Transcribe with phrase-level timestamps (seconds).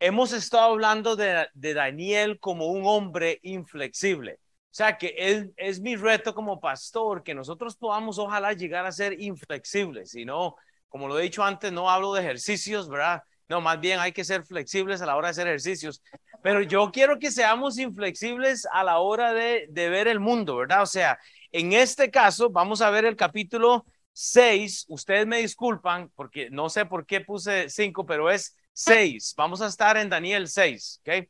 [0.00, 4.40] hemos estado hablando de, de Daniel como un hombre inflexible.
[4.42, 8.92] O sea que es, es mi reto como pastor que nosotros podamos ojalá llegar a
[8.92, 10.56] ser inflexibles y no,
[10.88, 13.22] como lo he dicho antes, no hablo de ejercicios, ¿verdad?
[13.48, 16.02] No, más bien hay que ser flexibles a la hora de hacer ejercicios.
[16.42, 20.82] Pero yo quiero que seamos inflexibles a la hora de, de ver el mundo, ¿verdad?
[20.82, 21.18] O sea,
[21.50, 24.86] en este caso, vamos a ver el capítulo 6.
[24.88, 29.34] Ustedes me disculpan porque no sé por qué puse 5, pero es 6.
[29.36, 31.28] Vamos a estar en Daniel 6, ¿ok?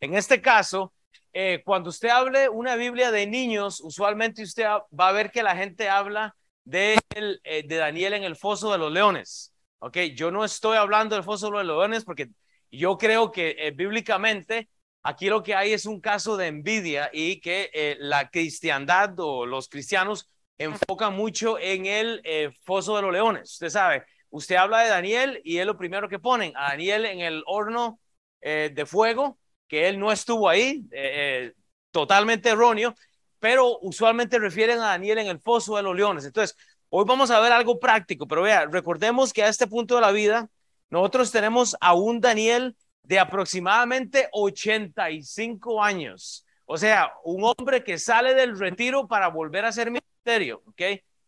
[0.00, 0.92] En este caso,
[1.32, 5.56] eh, cuando usted hable una Biblia de niños, usualmente usted va a ver que la
[5.56, 9.54] gente habla de, eh, de Daniel en el foso de los leones.
[9.78, 12.28] Ok, yo no estoy hablando del foso de los leones porque
[12.70, 14.68] yo creo que eh, bíblicamente
[15.02, 19.68] aquí lo que hay es un caso de envidia y que la cristiandad o los
[19.68, 22.22] cristianos enfocan mucho en el
[22.62, 23.52] foso de los leones.
[23.52, 27.20] Usted sabe, usted habla de Daniel y es lo primero que ponen, a Daniel en
[27.20, 28.00] el horno
[28.40, 29.38] de fuego
[29.72, 31.52] que él no estuvo ahí, eh, eh,
[31.90, 32.94] totalmente erróneo,
[33.38, 36.26] pero usualmente refieren a Daniel en el foso de los leones.
[36.26, 36.54] Entonces,
[36.90, 40.12] hoy vamos a ver algo práctico, pero vea, recordemos que a este punto de la
[40.12, 40.50] vida,
[40.90, 46.44] nosotros tenemos a un Daniel de aproximadamente 85 años.
[46.66, 50.82] O sea, un hombre que sale del retiro para volver a hacer ministerio, ¿ok?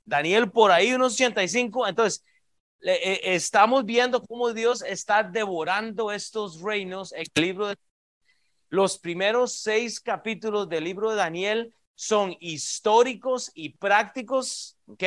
[0.05, 1.89] Daniel por ahí unos 85.
[1.89, 2.34] Entonces, eh,
[2.85, 7.13] estamos viendo cómo Dios está devorando estos reinos.
[7.13, 7.77] El libro de
[8.69, 15.05] los primeros seis capítulos del libro de Daniel son históricos y prácticos, ¿ok?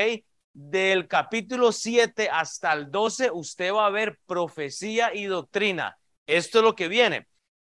[0.53, 6.00] Del capítulo 7 hasta el 12, usted va a ver profecía y doctrina.
[6.25, 7.28] Esto es lo que viene.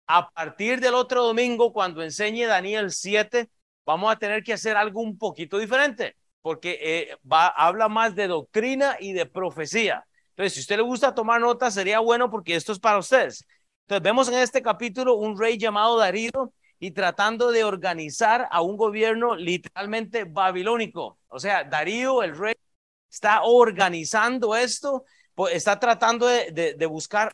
[0.06, 3.48] A partir del otro domingo, cuando enseñe Daniel 7,
[3.84, 6.14] vamos a tener que hacer algo un poquito diferente,
[6.46, 10.06] porque eh, va, habla más de doctrina y de profecía.
[10.28, 13.44] Entonces, si usted le gusta tomar notas, sería bueno porque esto es para ustedes.
[13.80, 18.76] Entonces vemos en este capítulo un rey llamado Darío y tratando de organizar a un
[18.76, 21.18] gobierno literalmente babilónico.
[21.26, 22.54] O sea, Darío, el rey,
[23.10, 25.04] está organizando esto,
[25.34, 27.32] pues está tratando de, de, buscar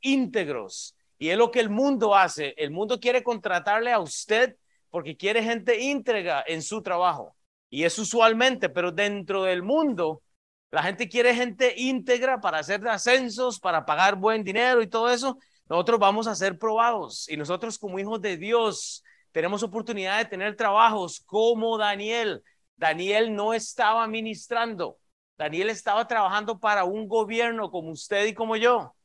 [0.00, 0.96] íntegros.
[1.18, 2.54] Y es lo que el mundo hace.
[2.56, 4.56] El mundo quiere contratarle a usted
[4.88, 7.35] porque quiere gente íntegra en su trabajo.
[7.76, 10.22] Y es usualmente, pero dentro del mundo,
[10.70, 15.36] la gente quiere gente íntegra para hacer ascensos, para pagar buen dinero y todo eso.
[15.68, 20.56] Nosotros vamos a ser probados y nosotros como hijos de Dios tenemos oportunidad de tener
[20.56, 22.42] trabajos como Daniel.
[22.76, 24.98] Daniel no estaba ministrando.
[25.36, 28.96] Daniel estaba trabajando para un gobierno como usted y como yo.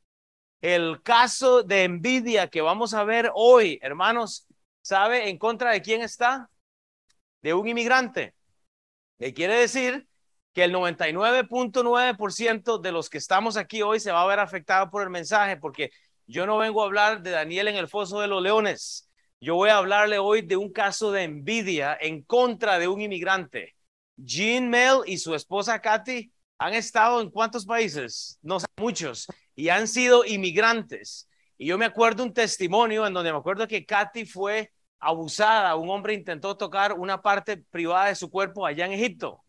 [0.62, 4.48] El caso de envidia que vamos a ver hoy, hermanos,
[4.82, 6.50] ¿sabe en contra de quién está?
[7.42, 8.34] De un inmigrante.
[9.22, 10.08] ¿Qué quiere decir?
[10.52, 15.04] Que el 99.9% de los que estamos aquí hoy se va a ver afectado por
[15.04, 15.92] el mensaje porque
[16.26, 19.12] yo no vengo a hablar de Daniel en el foso de los leones.
[19.40, 23.76] Yo voy a hablarle hoy de un caso de envidia en contra de un inmigrante.
[24.18, 28.40] Jean Mel y su esposa Katy han estado en cuántos países?
[28.42, 31.30] No sé, muchos, y han sido inmigrantes.
[31.60, 34.72] Y yo me acuerdo un testimonio en donde me acuerdo que Katy fue
[35.02, 35.76] abusada.
[35.76, 39.44] Un hombre intentó tocar una parte privada de su cuerpo allá en Egipto.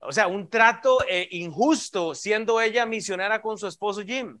[0.00, 4.40] O sea, un trato eh, injusto siendo ella misionera con su esposo Jim.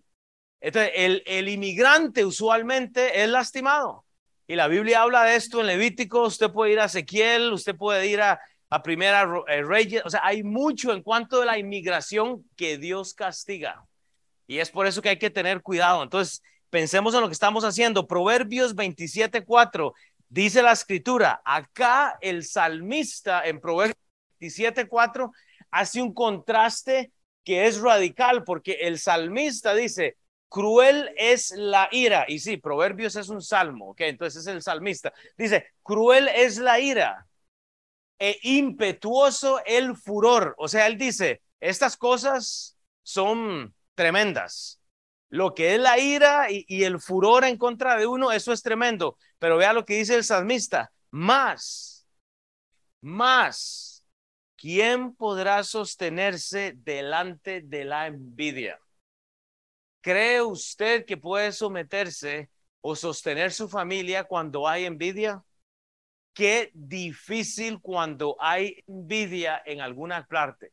[0.60, 4.04] Entonces, el, el inmigrante usualmente es lastimado.
[4.46, 6.22] Y la Biblia habla de esto en Levítico.
[6.22, 8.40] Usted puede ir a Ezequiel, usted puede ir a,
[8.70, 10.02] a Primera eh, Reyes.
[10.04, 13.84] O sea, hay mucho en cuanto a la inmigración que Dios castiga.
[14.46, 16.02] Y es por eso que hay que tener cuidado.
[16.02, 18.06] Entonces, pensemos en lo que estamos haciendo.
[18.06, 19.92] Proverbios 27.4
[20.32, 21.42] dice la escritura.
[21.44, 23.96] Acá el salmista en Proverbios
[24.40, 25.30] 27.4
[25.70, 27.12] hace un contraste
[27.44, 30.16] que es radical porque el salmista dice,
[30.48, 32.24] Cruel es la ira.
[32.28, 35.12] Y sí, Proverbios es un salmo, ok, entonces es el salmista.
[35.36, 37.26] Dice, cruel es la ira
[38.18, 40.54] e impetuoso el furor.
[40.58, 44.80] O sea, él dice, estas cosas son tremendas.
[45.28, 48.62] Lo que es la ira y, y el furor en contra de uno, eso es
[48.62, 49.16] tremendo.
[49.42, 52.06] Pero vea lo que dice el salmista, más,
[53.00, 54.06] más,
[54.54, 58.78] ¿quién podrá sostenerse delante de la envidia?
[60.00, 62.50] ¿Cree usted que puede someterse
[62.82, 65.42] o sostener su familia cuando hay envidia?
[66.34, 70.72] Qué difícil cuando hay envidia en alguna parte.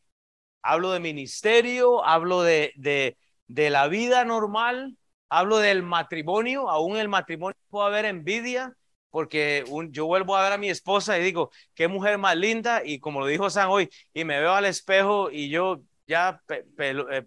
[0.61, 3.17] Hablo de ministerio, hablo de, de,
[3.47, 4.95] de la vida normal,
[5.29, 8.73] hablo del matrimonio, aún el matrimonio puede haber envidia,
[9.09, 12.99] porque yo vuelvo a ver a mi esposa y digo, qué mujer más linda, y
[12.99, 17.25] como lo dijo San hoy, y me veo al espejo y yo ya pe, eh,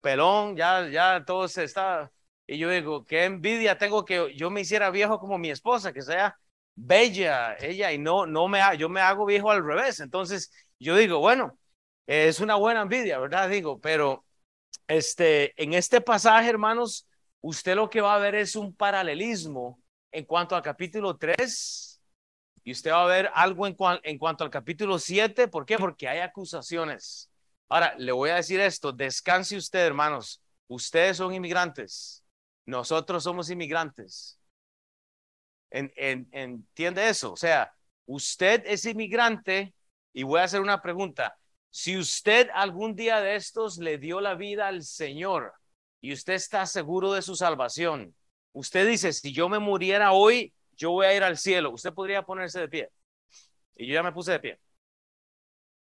[0.00, 2.10] pelón, ya, ya todo se está,
[2.46, 6.02] Y yo digo, qué envidia tengo que yo me hiciera viejo como mi esposa, que
[6.02, 6.38] sea
[6.74, 10.00] bella ella y no, no me, yo me hago viejo al revés.
[10.00, 11.58] Entonces yo digo, bueno,
[12.06, 13.48] es una buena envidia, ¿verdad?
[13.50, 14.24] Digo, pero
[14.88, 17.08] este, en este pasaje, hermanos,
[17.40, 19.80] usted lo que va a ver es un paralelismo
[20.10, 22.00] en cuanto al capítulo 3
[22.64, 25.48] y usted va a ver algo en, cuanto al capítulo 7.
[25.48, 25.78] ¿Por qué?
[25.78, 27.30] Porque hay acusaciones.
[27.68, 30.42] Ahora, le voy a decir esto, descanse usted, hermanos.
[30.66, 32.24] Ustedes son inmigrantes,
[32.66, 34.38] nosotros somos inmigrantes.
[35.70, 37.32] En, en, ¿Entiende eso?
[37.32, 37.72] O sea,
[38.06, 39.74] usted es inmigrante
[40.12, 41.38] y voy a hacer una pregunta.
[41.70, 45.57] Si usted algún día de estos le dio la vida al Señor
[46.00, 48.14] y usted está seguro de su salvación,
[48.52, 52.22] usted dice, si yo me muriera hoy, yo voy a ir al cielo, usted podría
[52.22, 52.90] ponerse de pie.
[53.76, 54.58] Y yo ya me puse de pie.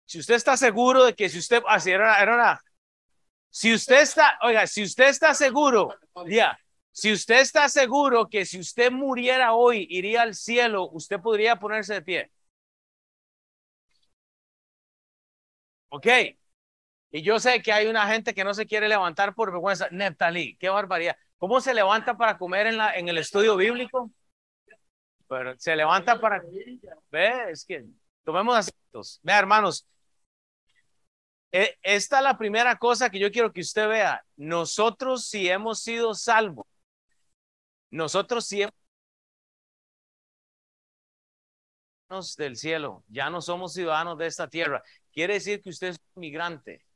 [0.06, 2.60] Si usted está seguro de que si usted, así ah, era, era una,
[3.50, 5.94] si usted está, oiga, si usted está seguro,
[6.26, 6.58] ya,
[6.92, 11.94] si usted está seguro que si usted muriera hoy iría al cielo, usted podría ponerse
[11.94, 12.30] de pie.
[15.90, 16.06] Ok.
[17.10, 19.88] Y yo sé que hay una gente que no se quiere levantar por vergüenza.
[19.90, 21.16] Neptalí, qué barbaridad.
[21.38, 24.10] ¿Cómo se levanta para comer en, la, en el estudio bíblico?
[25.28, 26.42] Pero se levanta para...
[27.10, 27.84] Ve, es que
[28.24, 29.20] tomemos asientos.
[29.22, 29.86] Ve, hermanos,
[31.52, 34.24] e, esta es la primera cosa que yo quiero que usted vea.
[34.36, 36.66] Nosotros si hemos sido salvos,
[37.90, 38.62] nosotros sí
[42.10, 44.82] hemos del cielo, ya no somos ciudadanos de esta tierra.
[45.12, 46.87] Quiere decir que usted es un migrante.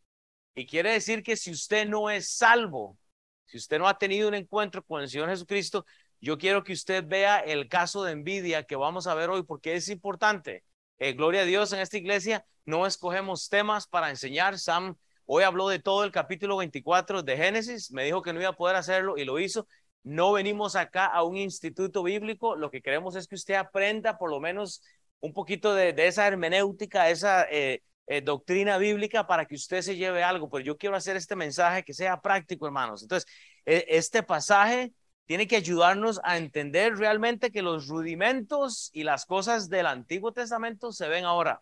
[0.55, 2.99] Y quiere decir que si usted no es salvo,
[3.47, 5.87] si usted no ha tenido un encuentro con el Señor Jesucristo,
[6.21, 9.75] yo quiero que usted vea el caso de envidia que vamos a ver hoy, porque
[9.75, 10.65] es importante.
[10.99, 14.59] Eh, gloria a Dios en esta iglesia, no escogemos temas para enseñar.
[14.59, 14.97] Sam
[15.27, 18.57] hoy habló de todo el capítulo 24 de Génesis, me dijo que no iba a
[18.57, 19.67] poder hacerlo y lo hizo.
[20.05, 24.31] No venimos acá a un instituto bíblico, lo que queremos es que usted aprenda por
[24.31, 24.83] lo menos
[25.21, 27.83] un poquito de, esa hermenéutica, esa eh,
[28.13, 31.83] eh, doctrina bíblica para que usted se lleve algo, pero yo quiero hacer este mensaje
[31.83, 33.03] que sea práctico, hermanos.
[33.03, 33.31] Entonces,
[33.65, 34.93] e, este pasaje
[35.25, 40.93] tiene que ayudarnos a entender realmente que los rudimentos y las cosas del Antiguo Testamento
[40.93, 41.61] se ven ahora.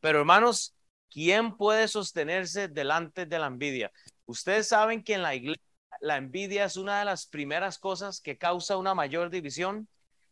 [0.00, 0.76] Pero hermanos,
[1.10, 3.90] ¿quién puede sostenerse delante de la envidia?
[4.26, 5.64] Ustedes saben que en la iglesia
[6.00, 9.88] la envidia es una de las primeras cosas que causa una mayor división.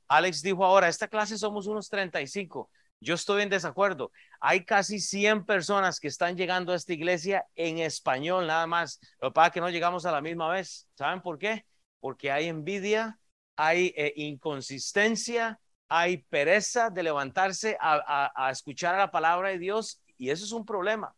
[0.06, 2.70] Alex dijo ahora, esta clase somos unos 35.
[3.00, 4.10] Yo estoy en desacuerdo.
[4.40, 9.00] Hay casi 100 personas que están llegando a esta iglesia en español nada más.
[9.20, 10.88] Lo que que no llegamos a la misma vez.
[10.94, 11.64] ¿Saben por qué?
[12.00, 13.18] Porque hay envidia,
[13.56, 20.44] hay eh, inconsistencia, hay pereza de levantarse a, escuchar la palabra de Dios y eso
[20.44, 21.14] es un problema.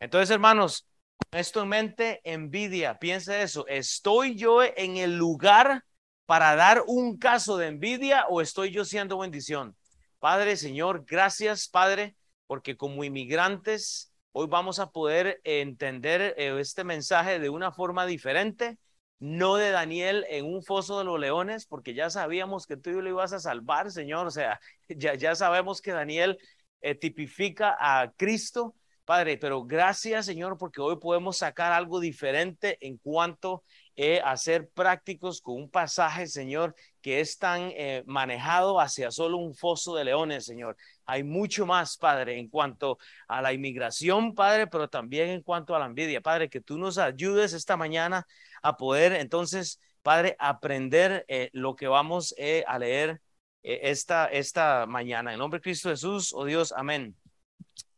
[0.00, 0.86] Entonces, hermanos,
[1.30, 3.66] esto en mente, envidia, piensa eso.
[3.66, 5.84] ¿Estoy yo en el lugar
[6.26, 9.76] para dar un caso de envidia o estoy yo siendo bendición?
[10.20, 12.14] Padre, Señor, gracias, Padre,
[12.46, 18.78] porque como inmigrantes hoy vamos a poder entender eh, este mensaje de una forma diferente
[19.18, 23.08] no de Daniel en un foso de los leones, porque ya sabíamos que tú lo
[23.08, 24.26] ibas a salvar, Señor.
[24.26, 26.38] O sea, ya, ya sabemos que Daniel
[26.82, 28.74] eh, tipifica a Cristo,
[29.06, 33.64] Padre, pero gracias, Señor, porque hoy podemos sacar algo diferente en cuanto
[33.96, 39.38] eh, a ser prácticos con un pasaje, Señor, que es tan eh, manejado hacia solo
[39.38, 40.76] un foso de leones, Señor.
[41.06, 42.98] Hay mucho más, Padre, en cuanto
[43.28, 46.20] a la inmigración, Padre, pero también en cuanto a la envidia.
[46.20, 48.26] Padre, que tú nos ayudes esta mañana
[48.62, 53.20] a poder entonces, Padre, aprender eh, lo que vamos eh, a leer
[53.62, 55.32] esta, esta mañana.
[55.32, 57.14] En nombre de Cristo Jesús, oh Dios, amén.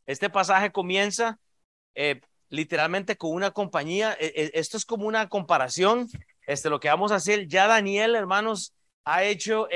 [0.05, 1.39] Este pasaje comienza
[2.53, 4.15] literalmente con una compañía.
[4.19, 6.07] esto es como una comparación.
[6.45, 8.73] Este, lo que vamos a hacer, ya Daniel, hermanos,
[9.05, 9.67] ha hecho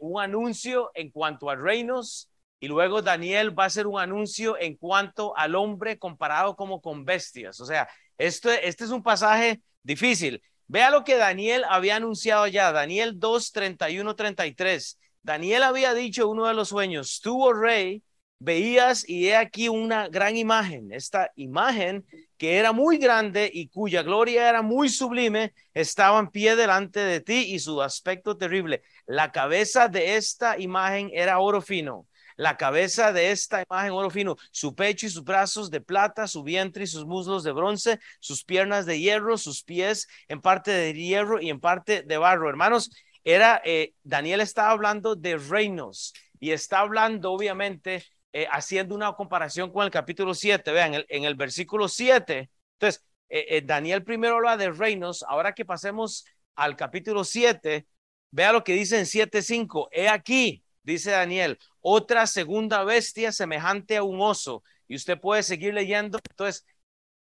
[0.00, 2.28] un anuncio en cuanto a reinos
[2.58, 7.04] y luego Daniel va a hacer un anuncio en cuanto al hombre comparado como con
[7.04, 7.60] bestias.
[7.60, 10.42] O sea, esto, este es un pasaje difícil.
[10.66, 14.98] Vea lo que Daniel había anunciado ya, Daniel 2, 31, 33.
[15.22, 18.02] Daniel había dicho uno de los sueños, tú, oh rey,
[18.38, 20.92] veías y he aquí una gran imagen.
[20.92, 22.06] Esta imagen
[22.38, 27.20] que era muy grande y cuya gloria era muy sublime, estaba en pie delante de
[27.20, 28.82] ti y su aspecto terrible.
[29.06, 34.36] La cabeza de esta imagen era oro fino la cabeza de esta imagen oro fino,
[34.50, 38.44] su pecho y sus brazos de plata, su vientre y sus muslos de bronce, sus
[38.44, 42.48] piernas de hierro, sus pies en parte de hierro y en parte de barro.
[42.48, 42.90] Hermanos,
[43.24, 48.04] era, eh, Daniel estaba hablando de reinos y está hablando, obviamente,
[48.38, 50.70] eh, haciendo una comparación con el capítulo 7.
[50.70, 56.26] Vean, en el, versículo 7, entonces, eh, Daniel primero habla de reinos, ahora que pasemos
[56.54, 57.86] al capítulo 7,
[58.30, 59.88] vea lo que dice en 7.5.
[59.90, 64.62] He aquí, dice Daniel, otra segunda bestia semejante a un oso.
[64.86, 66.18] Y usted puede seguir leyendo.
[66.28, 66.66] Entonces,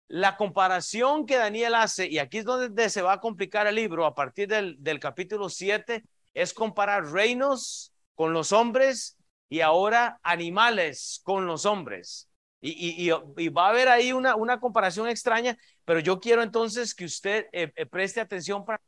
[0.08, 4.06] la comparación que Daniel hace, y aquí es donde se va a complicar el libro,
[4.06, 6.04] a partir del, del capítulo 7,
[6.36, 9.19] es comparar reinos con los hombres
[9.50, 12.29] y ahora animales con los hombres.
[12.62, 17.48] Y, va a haber ahí una, una comparación extraña, pero yo quiero entonces que usted
[17.53, 18.82] eh, eh, preste atención para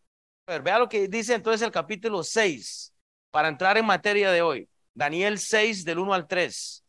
[0.46, 0.62] ver.
[0.62, 2.94] Vea lo que dice entonces el capítulo 6,
[3.32, 4.70] para entrar en materia de hoy.
[4.94, 6.84] Daniel 6, del 1 al 3.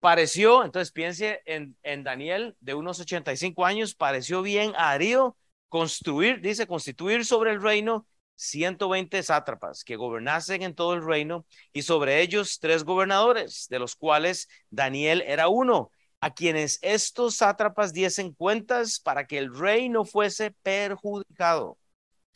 [0.00, 5.36] Pareció, entonces piense en, en Daniel de unos 85 años, pareció bien a Darío
[5.68, 8.06] construir, dice, constituir sobre el reino
[8.40, 13.96] 120 sátrapas que gobernasen en todo el reino y sobre ellos tres gobernadores, de los
[13.96, 20.04] cuales Daniel era uno, a quienes estos sátrapas diesen cuentas para que el rey no
[20.04, 21.78] fuese perjudicado.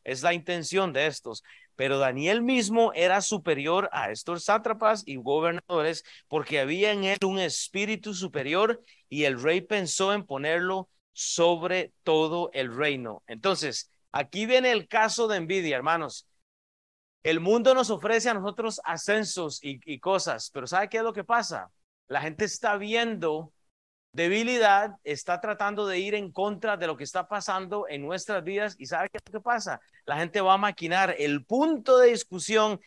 [0.04, 1.42] Es la intención de estos.
[1.76, 7.38] Pero Daniel mismo era superior a estos sátrapas y gobernadores porque había en él un
[7.38, 13.22] espíritu superior y el rey pensó en ponerlo sobre todo el reino.
[13.26, 16.28] Entonces, Aquí viene el caso de envidia, hermanos.
[17.24, 21.24] El mundo nos ofrece a nosotros ascensos y, cosas, pero ¿sabe qué es lo que
[21.24, 21.72] pasa?
[22.06, 23.52] La gente está viendo
[24.12, 28.76] debilidad, está tratando de ir en contra de lo que está pasando en nuestras vidas
[28.78, 29.80] y ¿sabe qué es lo que pasa?
[30.06, 31.16] La gente va a maquinar.
[31.18, 32.80] El punto de discusión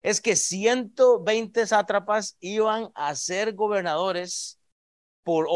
[0.00, 4.60] es que 120 sátrapas iban a ser gobernadores
[5.24, 5.48] por,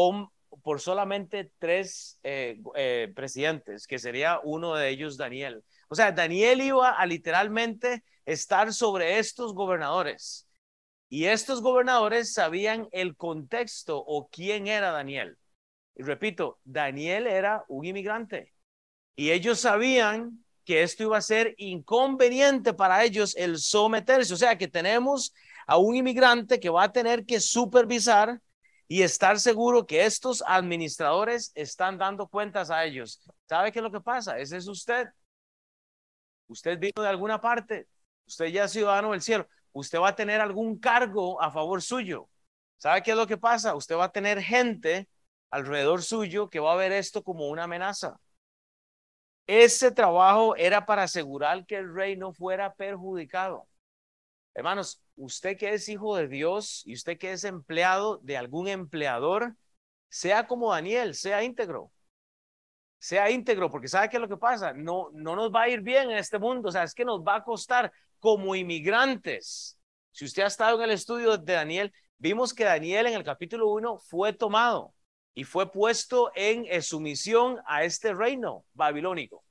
[0.67, 5.63] por solamente tres eh, eh, presidentes, que sería uno de ellos Daniel.
[5.87, 10.45] O sea, Daniel iba a literalmente estar sobre estos gobernadores.
[11.07, 15.37] Y estos gobernadores sabían el contexto o quién era Daniel.
[15.95, 18.53] Y repito, Daniel era un inmigrante.
[19.15, 24.33] Y ellos sabían que esto iba a ser inconveniente para ellos el someterse.
[24.33, 25.33] O sea, que tenemos
[25.65, 28.41] a un inmigrante que va a tener que supervisar
[28.87, 33.21] y estar seguro que estos administradores están dando cuentas a ellos.
[33.47, 34.39] ¿Sabe qué es lo que pasa?
[34.39, 35.07] Ese es usted.
[36.47, 37.87] Usted vino de alguna parte,
[38.25, 42.29] usted ya es ciudadano del cielo, usted va a tener algún cargo a favor suyo.
[42.77, 43.75] ¿Sabe qué es lo que pasa?
[43.75, 45.09] Usted va a tener gente
[45.49, 48.17] alrededor suyo que va a ver esto como una amenaza.
[49.47, 53.67] Ese trabajo era para asegurar que el rey no fuera perjudicado.
[54.57, 59.55] Hermanos, usted que es hijo de Dios y usted que es empleado de algún empleador,
[60.09, 61.91] sea como Daniel, sea íntegro.
[62.97, 64.73] Sea íntegro, porque ¿sabe qué es lo que pasa?
[64.73, 67.21] No, no nos va a ir bien en este mundo, o sea, es que nos
[67.21, 69.77] va a costar como inmigrantes.
[70.09, 73.69] Si usted ha estado en el estudio de Daniel, vimos que Daniel en el capítulo
[73.69, 74.95] 1 fue tomado
[75.35, 79.43] y fue puesto en sumisión a este reino babilónico.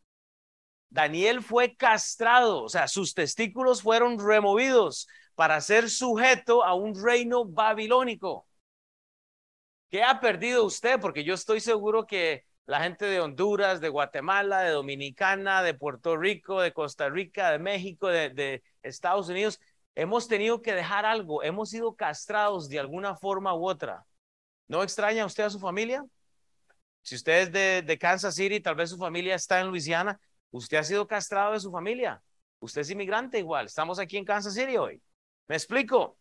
[0.89, 7.45] Daniel fue castrado, o sea, sus testículos fueron removidos para ser sujeto a un reino
[7.45, 8.47] babilónico.
[9.91, 10.99] ¿Qué ha perdido usted?
[11.01, 16.17] Porque yo estoy seguro que la gente de Honduras, de Guatemala, de Dominicana, de Puerto
[16.17, 19.61] Rico, de Costa Rica, de México, de, Estados Unidos,
[19.95, 24.05] hemos tenido que dejar algo, hemos sido castrados de alguna forma u otra.
[24.69, 26.05] ¿No extraña usted a su familia?
[27.03, 30.21] Si usted es de, de Kansas City, tal vez su familia está en Luisiana,
[30.57, 32.23] Usted ha sido castrado de su familia.
[32.61, 33.67] Usted es inmigrante igual.
[33.67, 35.03] Estamos aquí en Kansas City hoy.
[35.49, 36.19] ¿Me explico?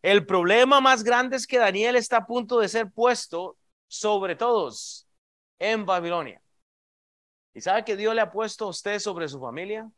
[0.00, 5.06] El problema más grande es que Daniel está a punto de ser puesto sobre todos
[5.58, 6.40] en Babilonia.
[7.52, 9.90] ¿Y sabe que Dios le ha puesto a usted sobre su familia?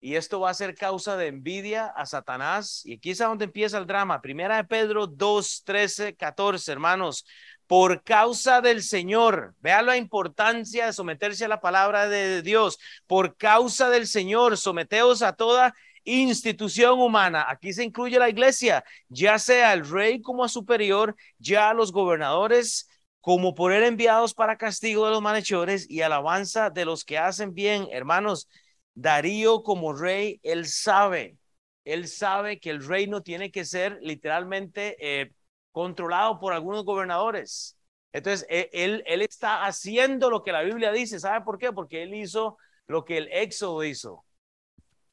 [0.00, 2.86] Y esto va a ser causa de envidia a Satanás.
[2.86, 4.22] Y aquí es donde empieza el drama.
[4.22, 7.26] Primera de Pedro 2, 13, 14, hermanos
[7.68, 9.54] por causa del Señor.
[9.60, 12.78] Vea la importancia de someterse a la palabra de Dios.
[13.06, 17.46] Por causa del Señor, someteos a toda institución humana.
[17.48, 22.88] Aquí se incluye la iglesia, ya sea el rey como a superior, ya los gobernadores
[23.20, 27.52] como por él enviados para castigo de los malhechores y alabanza de los que hacen
[27.52, 27.86] bien.
[27.92, 28.48] Hermanos,
[28.94, 31.36] Darío como rey, él sabe,
[31.84, 35.32] él sabe que el reino tiene que ser literalmente eh,
[35.78, 37.78] controlado por algunos gobernadores.
[38.12, 41.20] Entonces, e, él, él está haciendo lo que la Biblia dice.
[41.20, 41.72] ¿Sabe por qué?
[41.72, 42.58] Porque él hizo
[42.88, 44.24] lo que el Éxodo hizo.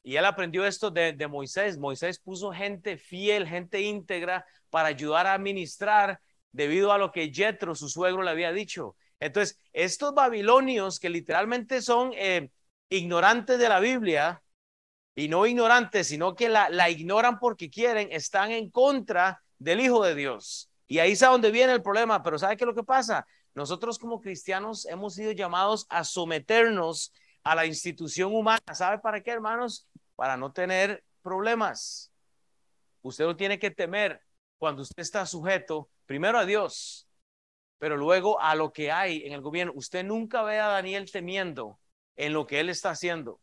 [0.02, 1.78] Y él aprendió esto de, de Moisés.
[1.78, 6.18] Moisés puso gente fiel, gente íntegra para ayudar a administrar
[6.50, 8.96] debido a lo que Jetro, su suegro, le había dicho.
[9.20, 12.50] Entonces, estos babilonios que literalmente son eh,
[12.88, 14.42] ignorantes de la Biblia,
[15.14, 20.04] y no ignorantes, sino que la, la ignoran porque quieren, están en contra del Hijo
[20.04, 20.70] de Dios.
[20.86, 23.26] Y ahí es a donde viene el problema, pero ¿sabe qué es lo que pasa?
[23.54, 28.60] Nosotros como cristianos hemos sido llamados a someternos a la institución humana.
[28.72, 29.88] ¿Sabe para qué, hermanos?
[30.14, 32.12] Para no tener problemas.
[33.02, 34.20] Usted no tiene que temer
[34.58, 37.08] cuando usted está sujeto primero a Dios,
[37.78, 39.72] pero luego a lo que hay en el gobierno.
[39.74, 41.78] Usted nunca ve a Daniel temiendo
[42.16, 43.40] en lo que él está haciendo.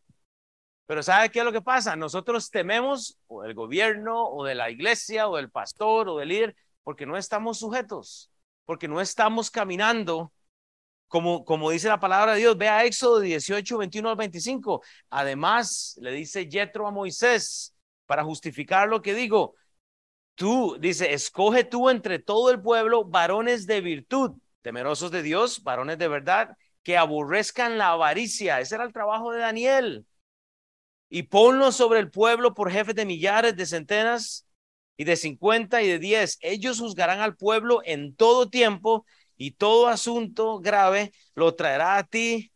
[0.85, 1.95] Pero ¿sabe qué es lo que pasa?
[1.95, 6.55] Nosotros tememos o del gobierno o de la iglesia o del pastor o del líder
[6.83, 8.29] porque no estamos sujetos,
[8.65, 10.33] porque no estamos caminando
[11.07, 12.57] como, como dice la palabra de Dios.
[12.57, 14.83] Vea Éxodo 18, 21 al 25.
[15.09, 17.75] Además, le dice Yetro a Moisés
[18.05, 19.55] para justificar lo que digo.
[20.35, 24.31] Tú, dice, escoge tú entre todo el pueblo varones de virtud,
[24.63, 28.59] temerosos de Dios, varones de verdad, que aborrezcan la avaricia.
[28.59, 30.05] Ese era el trabajo de Daniel.
[31.15, 34.47] Y ponlos sobre el pueblo por jefes de millares, de centenas
[34.97, 36.39] y de cincuenta y de diez.
[36.41, 39.05] Ellos juzgarán al pueblo en todo tiempo
[39.37, 42.51] y todo asunto grave lo traerá a ti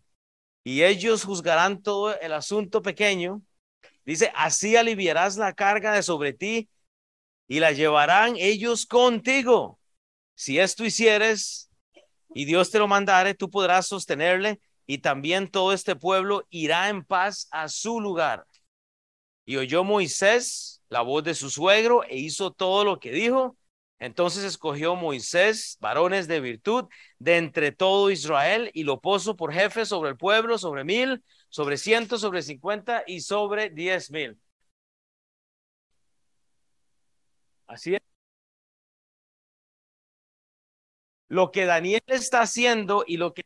[0.63, 3.43] y ellos juzgarán todo el asunto pequeño.
[4.05, 6.67] Dice, así aliviarás la carga de sobre ti
[7.47, 9.79] y la llevarán ellos contigo.
[10.33, 11.69] Si esto hicieres
[12.33, 17.03] y Dios te lo mandare, tú podrás sostenerle y también todo este pueblo irá en
[17.03, 18.47] paz a su lugar.
[19.45, 23.57] Y oyó Moisés la voz de su suegro e hizo todo lo que dijo.
[23.99, 26.85] Entonces escogió Moisés varones de virtud
[27.19, 31.77] de entre todo Israel y lo puso por jefe sobre el pueblo, sobre mil, sobre
[31.77, 34.39] ciento, sobre cincuenta y sobre diez mil.
[37.67, 38.01] Así es.
[41.29, 43.43] Lo que Daniel está haciendo y lo que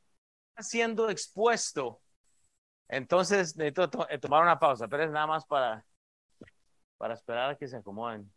[0.59, 2.01] siendo expuesto.
[2.89, 5.85] Entonces necesito eh, tomar una pausa, pero es nada más para,
[6.97, 8.31] para esperar a que se acomoden.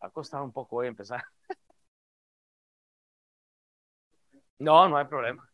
[0.00, 1.24] Ha costado un poco hoy empezar.
[4.58, 5.48] No, no hay problema.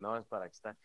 [0.00, 0.76] No es para que está.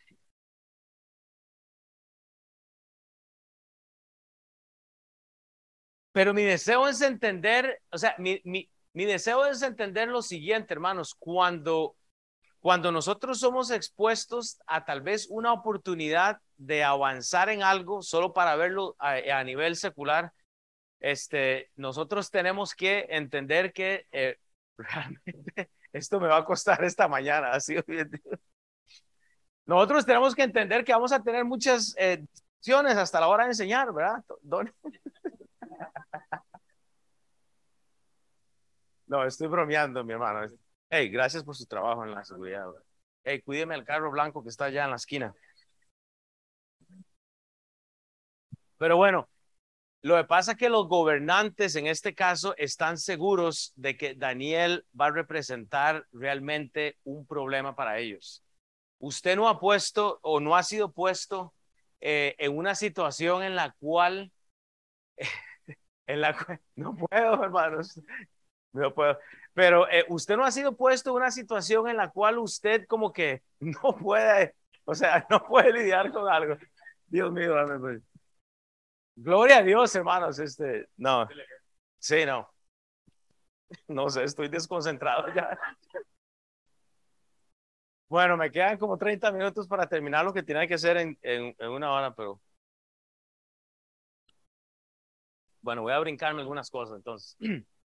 [6.12, 10.73] Pero mi deseo es entender, o sea, mi, mi, mi deseo es entender lo siguiente,
[10.73, 11.95] hermanos, cuando,
[12.60, 18.56] cuando nosotros somos expuestos a tal vez una oportunidad de avanzar en algo solo para
[18.56, 20.32] verlo a, a nivel secular,
[20.99, 24.38] este, nosotros tenemos que entender que eh,
[24.77, 27.75] realmente esto me va a costar esta mañana, así
[29.65, 32.25] Nosotros tenemos que entender que vamos a tener muchas eh,
[32.67, 34.23] hasta la hora de enseñar, ¿verdad?
[34.41, 34.73] Don?
[39.13, 40.47] No, estoy bromeando, mi hermano.
[40.89, 42.65] Hey, gracias por su trabajo en la seguridad.
[43.23, 45.36] Hey, cuídeme el carro blanco que está allá en la esquina.
[48.80, 49.30] Pero bueno,
[50.02, 54.84] lo que pasa es que los gobernantes en este caso están seguros de que Daniel
[54.99, 58.43] va a representar realmente un problema para ellos.
[58.97, 61.54] Usted no ha puesto o no ha sido puesto
[62.02, 64.32] eh, en una situación en la cual,
[66.08, 68.02] en la no puedo, hermanos,
[68.73, 69.17] no puedo.
[69.53, 73.13] Pero eh, usted no ha sido puesto en una situación en la cual usted como
[73.13, 74.55] que no puede,
[74.86, 76.57] o sea, no puede lidiar con algo.
[77.07, 78.01] Dios mío, dame pues.
[79.15, 80.39] Gloria a Dios, hermanos.
[80.39, 81.27] Este, no,
[81.99, 82.49] sí, no.
[83.88, 85.57] No sé, estoy desconcentrado ya.
[88.07, 91.55] Bueno, me quedan como 30 minutos para terminar lo que tiene que hacer en, en,
[91.57, 92.39] en una hora, pero
[95.62, 97.38] bueno, voy a brincarme algunas cosas entonces.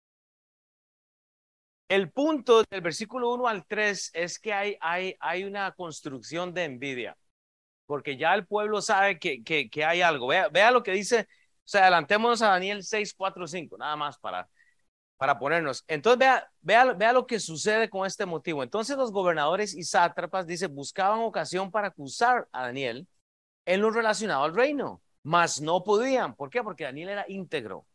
[1.92, 6.64] El punto del versículo 1 al 3 es que hay, hay, hay una construcción de
[6.64, 7.18] envidia,
[7.86, 10.28] porque ya el pueblo sabe que, que, hay algo.
[10.28, 14.18] Vea, vea, lo que dice, o sea, adelantémonos a Daniel 6, 4, 5, nada más
[14.20, 14.48] para,
[15.18, 15.84] para ponernos.
[15.86, 18.64] Entonces, vea, vea, vea lo que sucede con este motivo.
[18.64, 23.06] Entonces, los gobernadores y sátrapas, dice, buscaban ocasión para acusar a Daniel
[23.66, 26.36] en lo relacionado al reino, mas no podían.
[26.36, 26.64] ¿Por qué?
[26.64, 27.86] Porque Daniel era íntegro.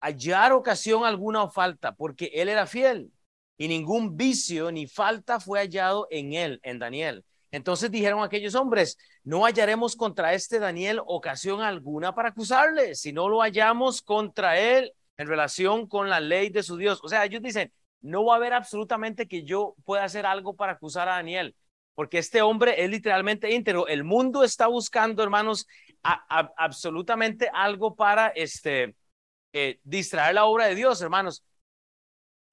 [0.00, 3.12] Hallar ocasión alguna o falta, porque él era fiel
[3.58, 7.24] y ningún vicio ni falta fue hallado en él, en Daniel.
[7.50, 13.28] Entonces dijeron aquellos hombres, no hallaremos contra este Daniel ocasión alguna para acusarle, si no
[13.28, 17.00] lo hallamos contra él en relación con la ley de su Dios.
[17.02, 20.72] O sea, ellos dicen, no va a haber absolutamente que yo pueda hacer algo para
[20.72, 21.56] acusar a Daniel,
[21.94, 23.88] porque este hombre es literalmente íntegro.
[23.88, 25.66] El mundo está buscando, hermanos,
[26.02, 28.94] absolutamente algo para este,
[29.52, 31.42] eh, distraer la obra de Dios, hermanos.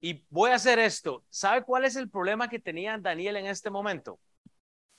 [0.04, 1.24] Y voy a hacer esto.
[1.30, 4.20] ¿Sabe cuál es el problema que tenía Daniel en este momento?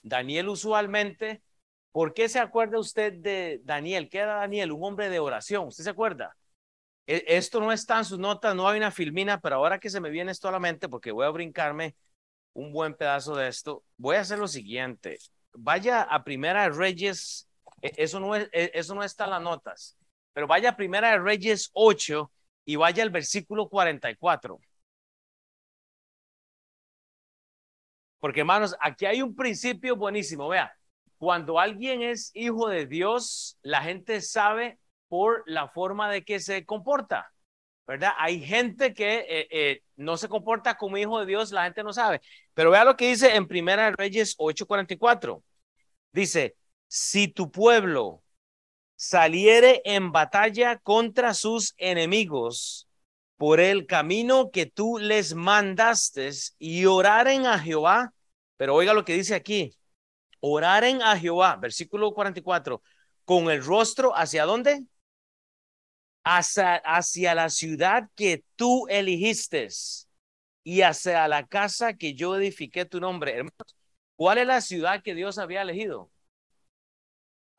[0.02, 1.44] Daniel usualmente,
[1.92, 4.10] ¿por qué se acuerda usted de Daniel?
[4.10, 4.72] ¿Qué era Daniel?
[4.72, 5.68] Un hombre de oración.
[5.68, 6.36] ¿Usted se acuerda?
[7.06, 10.02] E, esto no está en sus notas, no hay una filmina, pero ahora que se
[10.02, 11.96] me viene esto a la mente, porque voy a brincarme
[12.54, 15.20] un buen pedazo de esto, voy a hacer lo siguiente.
[15.54, 17.48] Vaya a Primera de Reyes,
[17.84, 19.98] e, eso no, e, eso no está en las notas,
[20.34, 22.32] pero vaya a Primera de Reyes 8
[22.66, 24.60] y vaya al versículo 44.
[28.26, 30.48] Porque hermanos, aquí hay un principio buenísimo.
[30.48, 30.76] Vea,
[31.20, 36.66] cuando alguien es hijo de Dios, la gente sabe por la forma de que se
[36.66, 37.32] comporta.
[37.86, 38.14] ¿verdad?
[38.18, 41.94] Hay gente que eh, eh, no se comporta como hijo de Dios, la gente no
[41.94, 42.20] sabe.
[42.56, 45.44] Pero vea lo que dice en Primera Reyes 8:44.
[46.12, 46.56] Dice,
[46.88, 48.24] si tu pueblo
[48.96, 52.88] saliere en batalla contra sus enemigos
[53.38, 58.15] por el camino que tú les mandaste y oraren a Jehová,
[58.58, 59.78] pero oiga lo que dice aquí,
[60.40, 62.82] oraren a Jehová, versículo 44,
[63.26, 64.86] con el rostro hacia dónde?
[66.26, 69.68] hacia, la ciudad que tú eligiste
[70.64, 73.32] y hacia la casa que yo edifiqué tu nombre.
[73.32, 73.76] Hermanos,
[74.16, 76.10] ¿cuál es la ciudad que Dios había elegido?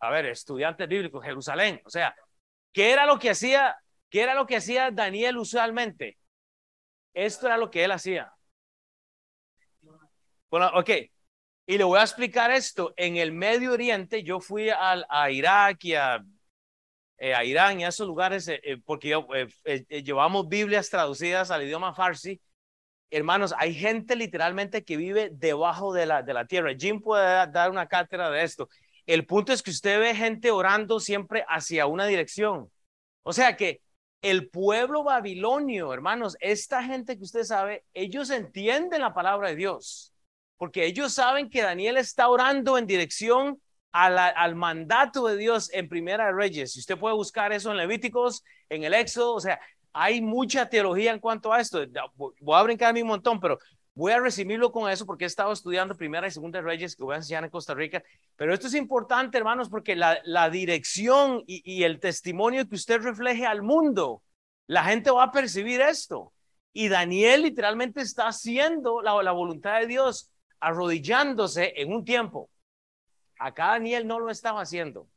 [0.00, 1.80] A ver, estudiante bíblico, Jerusalén.
[1.84, 2.14] O sea,
[2.72, 3.76] ¿qué era lo que hacía?
[4.10, 6.18] ¿Qué era lo que hacía Daniel usualmente?
[7.14, 8.35] Esto era lo que él hacía.
[10.50, 10.90] Bueno, ok,
[11.66, 12.94] y le voy a explicar esto.
[12.96, 16.24] En el Medio Oriente, yo fui a, a Irak y a
[17.18, 19.14] eh, a Irán y a esos lugares, eh, eh, porque
[20.04, 22.40] llevamos Biblias traducidas al idioma farsi.
[23.10, 26.74] Hermanos, hay gente literalmente que vive debajo de la, de la tierra.
[26.78, 28.68] Jim puede dar una cátedra de esto.
[29.06, 32.70] El punto es que usted ve gente orando siempre hacia una dirección.
[33.22, 33.80] O sea que
[34.20, 40.12] el pueblo babilonio, hermanos, esta gente que usted sabe, ellos entienden la palabra de Dios,
[40.56, 43.60] porque ellos saben que Daniel está orando en dirección
[43.92, 46.72] al mandato de Dios en Primera de Reyes.
[46.72, 49.58] Si usted puede buscar eso en Levíticos, en el Éxodo, o sea,
[49.92, 51.80] hay mucha teología en cuanto a esto.
[52.14, 53.58] Voy a brincar mi montón, pero
[53.94, 57.14] voy a resumirlo con eso porque he estado estudiando Primera y Segunda Reyes que voy
[57.14, 58.02] a enseñar en Costa Rica.
[58.36, 63.46] Pero esto es importante, hermanos, porque la, la dirección y, el testimonio que usted refleje
[63.46, 64.22] al mundo,
[64.66, 66.34] la gente va a percibir esto.
[66.74, 72.50] Y Daniel literalmente está haciendo la, la voluntad de Dios, arrodillándose en un tiempo
[73.38, 75.08] Acá Daniel no lo estaba haciendo.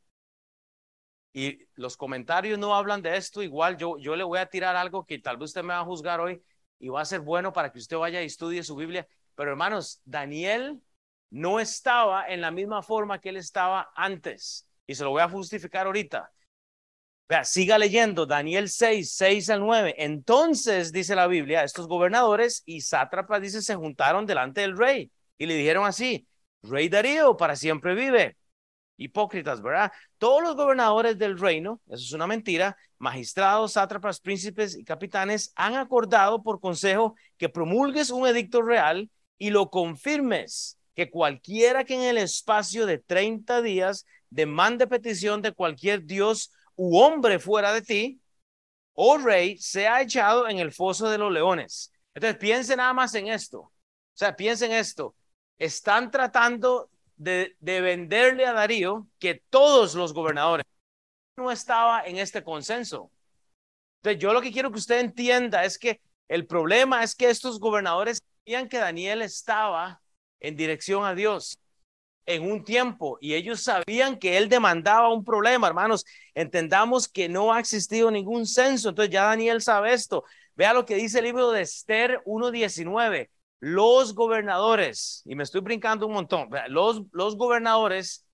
[1.32, 3.42] Y los comentarios no hablan de esto.
[3.42, 5.84] Igual yo, yo le voy a tirar algo que tal vez usted me va a
[5.84, 6.42] juzgar hoy
[6.78, 9.06] y va a ser bueno para que usted vaya y estudie su Biblia.
[9.34, 10.82] Pero hermanos, Daniel
[11.30, 14.66] no estaba en la misma forma que él estaba antes.
[14.86, 16.32] Y se lo voy a justificar ahorita.
[17.28, 19.94] Vea, siga leyendo Daniel 6, 6 al 9.
[19.98, 25.46] Entonces, dice la Biblia, estos gobernadores y sátrapas, dice, se juntaron delante del rey y
[25.46, 26.28] le dijeron así,
[26.62, 28.36] Rey Darío para siempre vive.
[28.98, 29.90] Hipócritas, ¿verdad?
[30.18, 35.76] Todos los gobernadores del reino, eso es una mentira, magistrados, sátrapas, príncipes y capitanes han
[35.76, 42.02] acordado por consejo que promulgues un edicto real y lo confirmes, que cualquiera que en
[42.02, 48.20] el espacio de 30 días demande petición de cualquier dios u hombre fuera de ti,
[48.92, 51.90] o rey, sea echado en el foso de los leones.
[52.12, 53.60] Entonces piensen nada más en esto.
[53.60, 53.72] O
[54.12, 55.14] sea, piensen esto
[55.60, 60.64] están tratando de, venderle a Darío que todos los gobernadores
[61.36, 63.12] no estaba en este consenso.
[63.98, 67.60] Entonces, yo lo que quiero que usted entienda es que el problema es que estos
[67.60, 70.00] gobernadores sabían que Daniel estaba
[70.40, 71.58] en dirección a Dios
[72.24, 76.06] en un tiempo y ellos sabían que él demandaba un problema, hermanos.
[76.34, 80.24] Entendamos que no ha existido ningún censo, entonces ya Daniel sabe esto.
[80.54, 83.28] Vea lo que dice el libro de Esther 1.19
[83.60, 88.26] los gobernadores, y me estoy brincando un montón, los, gobernadores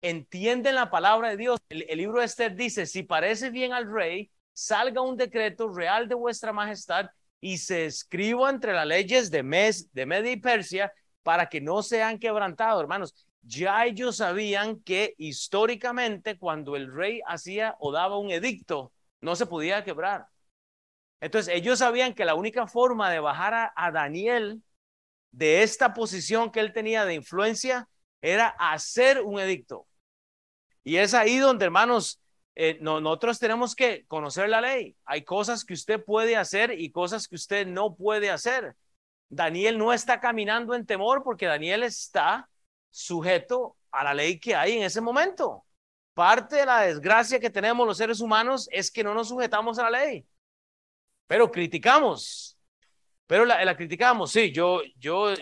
[0.00, 1.60] entienden la palabra de Dios.
[1.68, 6.14] El, libro de Esther dice, si parece bien al rey, salga un decreto real de
[6.14, 7.10] vuestra majestad
[7.42, 11.82] y se escriba entre las leyes de, Mes, de Media y Persia para que no
[11.82, 13.14] sean quebrantados, hermanos.
[13.42, 19.46] Ya ellos sabían que históricamente cuando el rey hacía o daba un edicto, no se
[19.46, 20.26] podía quebrar.
[21.20, 24.62] Entonces ellos sabían que la única forma de bajar a Daniel
[25.32, 27.88] de esta posición que él tenía de influencia
[28.20, 29.86] era hacer un edicto.
[30.82, 32.20] Y es ahí donde, hermanos,
[32.54, 34.96] eh, nosotros tenemos que conocer la ley.
[35.04, 38.76] Hay cosas que usted puede hacer y cosas que usted no puede hacer.
[39.28, 42.48] Daniel no está caminando en temor porque Daniel está
[42.90, 45.64] sujeto a la ley que hay en ese momento.
[46.14, 49.88] Parte de la desgracia que tenemos los seres humanos es que no nos sujetamos a
[49.88, 50.26] la ley,
[51.26, 52.58] pero criticamos
[53.30, 55.36] pero la, criticamos, sí, yo, yo, o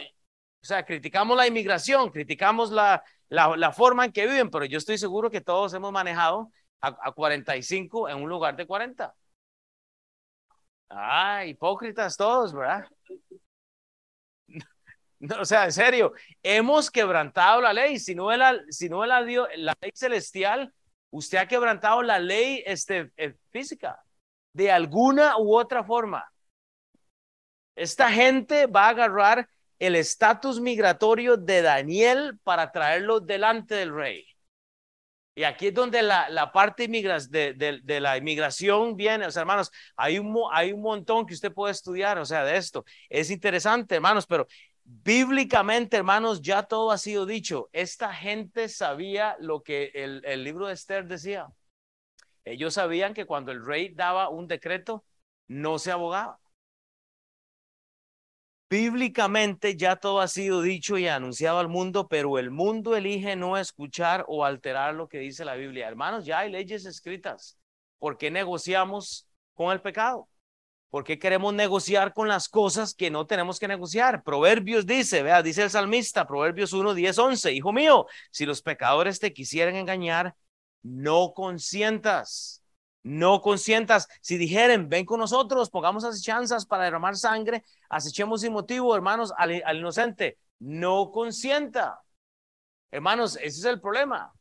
[0.61, 5.31] sea, criticamos la inmigración, criticamos la, la, forma en que viven, pero yo estoy seguro
[5.31, 9.14] que todos hemos manejado a, a 45 en un lugar de 40.
[10.90, 12.87] Ah, hipócritas todos, ¿verdad?
[15.40, 17.98] o sea, en serio, hemos quebrantado la ley.
[17.98, 19.22] Si no es la, si no es la,
[19.57, 20.74] la ley celestial,
[21.09, 23.98] usted ha quebrantado la ley este, eh, física
[24.53, 26.31] de alguna u otra forma.
[27.79, 34.27] Esta gente va a agarrar el estatus migratorio de Daniel para traerlo delante del rey.
[35.37, 40.37] Y aquí es donde la, parte de, la inmigración viene, o sea, hermanos, hay un,
[40.51, 42.85] hay un montón que usted puede estudiar, o sea, de esto.
[43.09, 44.49] Es interesante, hermanos, pero
[44.83, 47.69] bíblicamente, hermanos, ya todo ha sido dicho.
[47.73, 51.47] Esta gente sabía lo que el, el libro de Esther decía.
[52.45, 55.05] Ellos sabían que cuando el rey daba un decreto,
[55.47, 56.41] no se abogaba.
[58.71, 63.57] Bíblicamente ya todo ha sido dicho y anunciado al mundo, pero el mundo elige no
[63.57, 65.89] escuchar o alterar lo que dice la Biblia.
[65.89, 67.59] Hermanos, ya hay leyes escritas.
[67.99, 70.29] ¿Por qué negociamos con el pecado?
[70.91, 74.23] ¿Por qué queremos negociar con las cosas que no tenemos que negociar?
[74.23, 79.19] Proverbios dice, vea, dice el salmista, Proverbios 1, 10, 11, Hijo mío, si los pecadores
[79.19, 80.35] te quisieran engañar,
[80.83, 82.58] no consientas
[83.03, 84.09] no consientas.
[84.21, 89.63] Si dijeren, ven con nosotros, pongamos acechanzas para derramar sangre, acechemos sin motivo, hermanos, al,
[89.77, 90.39] inocente.
[90.59, 92.01] No consienta.
[92.91, 94.33] Hermanos, ese es el problema.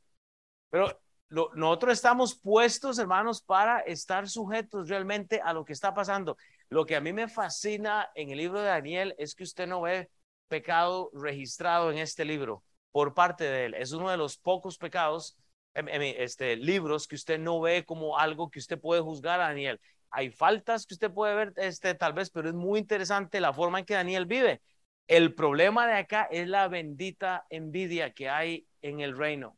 [0.70, 6.38] Pero nosotros estamos puestos, hermanos, para estar sujetos realmente a lo que está pasando.
[6.70, 9.82] Lo que a mí me fascina en el libro de Daniel es que usted no
[9.82, 10.10] ve
[10.48, 13.74] pecado registrado en este libro por parte de él.
[13.76, 15.38] Es uno de los pocos pecados
[15.86, 19.80] este, libros que usted no ve como algo que usted puede juzgar a Daniel.
[20.10, 23.80] Hay faltas que usted puede ver, este, tal vez, pero es muy interesante la forma
[23.80, 24.62] en que Daniel vive.
[25.08, 29.58] El problema de acá es la bendita envidia que hay en el reino.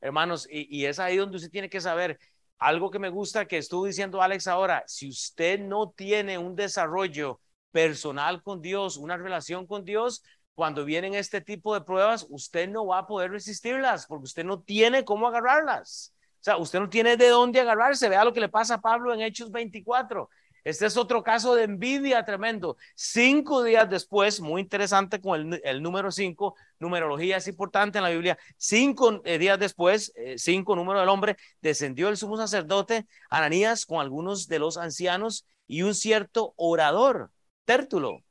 [0.00, 2.18] Hermanos, y, y es ahí donde usted tiene que saber
[2.58, 7.40] algo que me gusta que estuvo diciendo Alex ahora, si usted no tiene un desarrollo
[7.70, 10.22] personal con Dios, una relación con Dios,
[10.56, 14.60] cuando vienen este tipo de pruebas, usted no va a poder resistirlas porque usted no
[14.60, 16.14] tiene cómo agarrarlas.
[16.40, 18.08] O sea, usted no tiene de dónde agarrarse.
[18.08, 20.30] Vea lo que le pasa a Pablo en Hechos 24.
[20.64, 22.78] Este es otro caso de envidia tremendo.
[22.94, 28.38] Cinco días después, muy interesante con el, número cinco, numerología es importante en la Biblia.
[28.56, 34.00] Cinco eh, días después, eh, cinco número del hombre, descendió el sumo sacerdote Ananías con
[34.00, 37.30] algunos de los ancianos y un cierto orador,
[37.66, 38.22] Tértulo,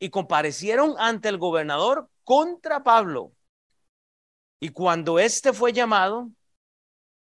[0.00, 3.32] y comparecieron ante el gobernador contra Pablo.
[4.58, 6.30] Y cuando éste fue llamado,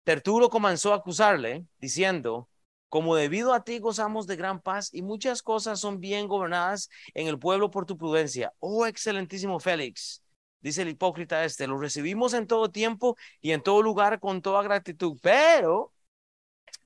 [0.04, 2.50] Tertulo comenzó a acusarle, diciendo,
[2.90, 7.28] como debido a ti gozamos de gran paz y muchas cosas son bien gobernadas en
[7.28, 8.54] el pueblo por tu prudencia.
[8.60, 10.24] Oh, excelentísimo Félix,
[10.60, 14.64] dice el hipócrita este, lo recibimos en todo tiempo y en todo lugar con toda
[14.64, 15.92] gratitud, pero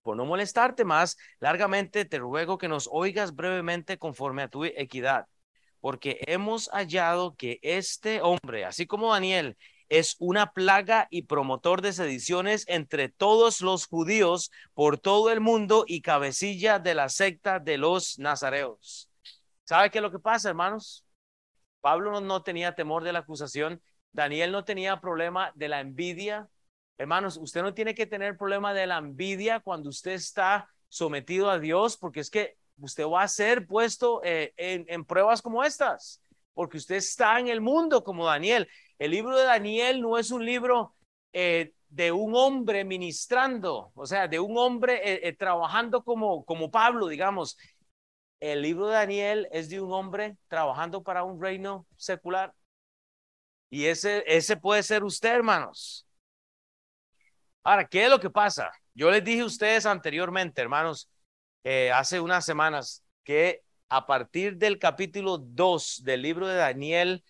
[0.02, 5.28] por no molestarte más largamente, te ruego que nos oigas brevemente conforme a tu equidad
[5.82, 9.58] porque hemos hallado que este hombre, así como Daniel,
[9.90, 15.84] es una plaga y promotor de sediciones entre todos los judíos por todo el mundo
[15.88, 19.10] y cabecilla de la secta de los nazareos.
[19.64, 21.06] ¿Sabe qué es lo que pasa, hermanos?
[21.82, 26.50] Pablo no, tenía temor de la acusación, Daniel no tenía problema de la envidia.
[26.98, 31.60] Hermanos, usted no tiene que tener problema de la envidia cuando usted está sometido a
[31.60, 36.22] Dios, porque es que usted va a ser puesto eh, en, pruebas como estas,
[36.54, 38.68] porque usted está en el mundo como Daniel.
[38.98, 40.96] El libro de Daniel no es un libro
[41.34, 47.08] eh, de un hombre ministrando, o sea, de un hombre eh, trabajando como, como Pablo,
[47.08, 47.58] digamos.
[48.40, 52.54] El libro de Daniel es de un hombre trabajando para un reino secular.
[53.70, 56.08] Y ese, ese puede ser usted, hermanos.
[57.64, 58.72] Ahora, ¿qué es lo que pasa?
[58.94, 61.10] Yo les dije a ustedes anteriormente, hermanos,
[61.64, 67.24] eh, hace unas semanas que a partir del capítulo 2 del libro de Daniel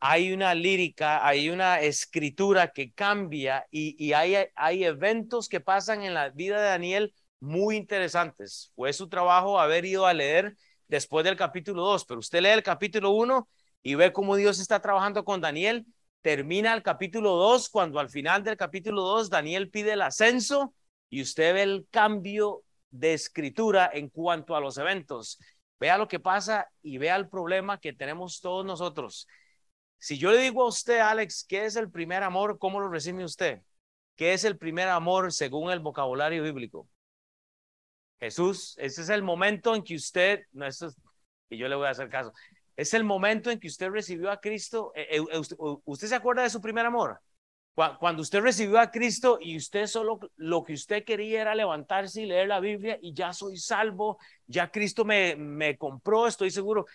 [0.00, 6.12] hay una lírica, hay una escritura que cambia y, hay, hay eventos que pasan en
[6.14, 8.70] la vida de Daniel muy interesantes.
[8.76, 10.56] Fue su trabajo haber ido a leer
[10.88, 13.48] después del capítulo 2, pero usted lee el capítulo 1
[13.82, 15.86] y ve cómo Dios está trabajando con Daniel.
[16.20, 20.74] Termina el capítulo 2 cuando al final del capítulo 2 Daniel pide el ascenso
[21.08, 22.62] y usted ve el cambio
[22.94, 25.38] de escritura en cuanto a los eventos.
[25.80, 29.26] Vea lo que pasa y vea el problema que tenemos todos nosotros.
[29.98, 32.58] Si yo le digo a usted, Alex, ¿qué es el primer amor?
[32.58, 33.62] ¿Cómo lo recibe usted?
[34.16, 36.88] ¿Qué es el primer amor según el vocabulario bíblico?
[38.20, 40.94] Jesús, ese es el momento en que usted, no, eso
[41.50, 42.32] y yo le voy a hacer caso,
[42.76, 44.92] es el momento en que usted recibió a Cristo.
[44.94, 45.40] Eh, eh,
[45.84, 47.20] ¿Usted se acuerda de su primer amor?
[47.74, 52.26] Cuando usted recibió a Cristo y usted solo lo que usted quería era levantarse y
[52.26, 56.86] leer la Biblia y ya soy salvo, ya Cristo me, me compró, estoy seguro.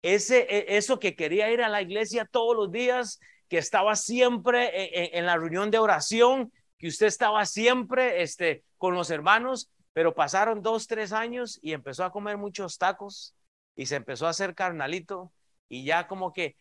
[0.00, 5.02] ese, e, eso que quería ir a la iglesia todos los días, que estaba siempre
[5.02, 10.14] en, en, la reunión de oración, que usted estaba siempre este, con los hermanos, pero
[10.14, 13.34] pasaron dos, tres años y empezó a comer muchos tacos
[13.74, 15.32] y se empezó a hacer carnalito
[15.68, 16.56] y ya como que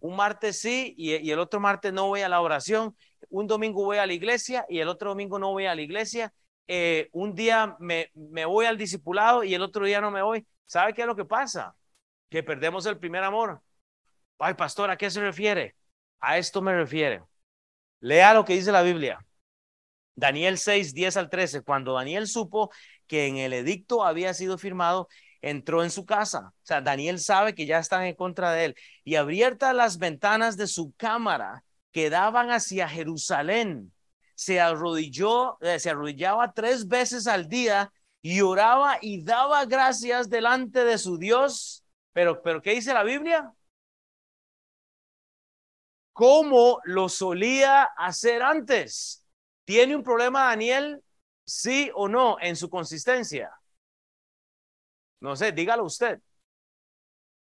[0.00, 2.96] un martes sí y, el otro martes no voy a la oración,
[3.30, 6.32] un domingo voy a la iglesia y el otro domingo no voy a la iglesia,
[6.66, 10.46] eh, un día me, me voy al discipulado y el otro día no me voy.
[10.66, 11.74] ¿Sabe qué es lo que pasa?
[12.28, 13.62] Que perdemos el primer amor.
[14.38, 15.76] Ay, pastor, ¿a qué se refiere?
[16.20, 17.22] A esto me refiere.
[18.00, 19.24] Lea lo que dice la Biblia.
[20.14, 21.62] Daniel 6, 10 al 13.
[21.62, 22.70] Cuando Daniel supo
[23.06, 25.08] que en el edicto había sido firmado,
[25.42, 26.52] entró en su casa.
[26.54, 28.76] O sea, Daniel sabe que ya están en contra de él.
[29.04, 33.92] Y abiertas las ventanas de su cámara que daban hacia Jerusalén,
[34.34, 40.84] se arrodilló, eh, se arrodillaba tres veces al día y oraba y daba gracias delante
[40.84, 41.84] de su Dios.
[42.12, 43.52] Pero, pero, ¿qué dice la Biblia?
[46.12, 49.24] Como lo solía hacer antes.
[49.64, 51.02] ¿Tiene un problema Daniel?
[51.44, 53.57] Sí o no en su consistencia.
[55.20, 56.20] No sé, dígalo usted.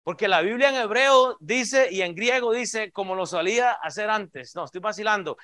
[0.02, 4.54] Porque la Biblia en hebreo dice y en griego dice como lo solía hacer antes.
[4.54, 5.36] No, estoy vacilando.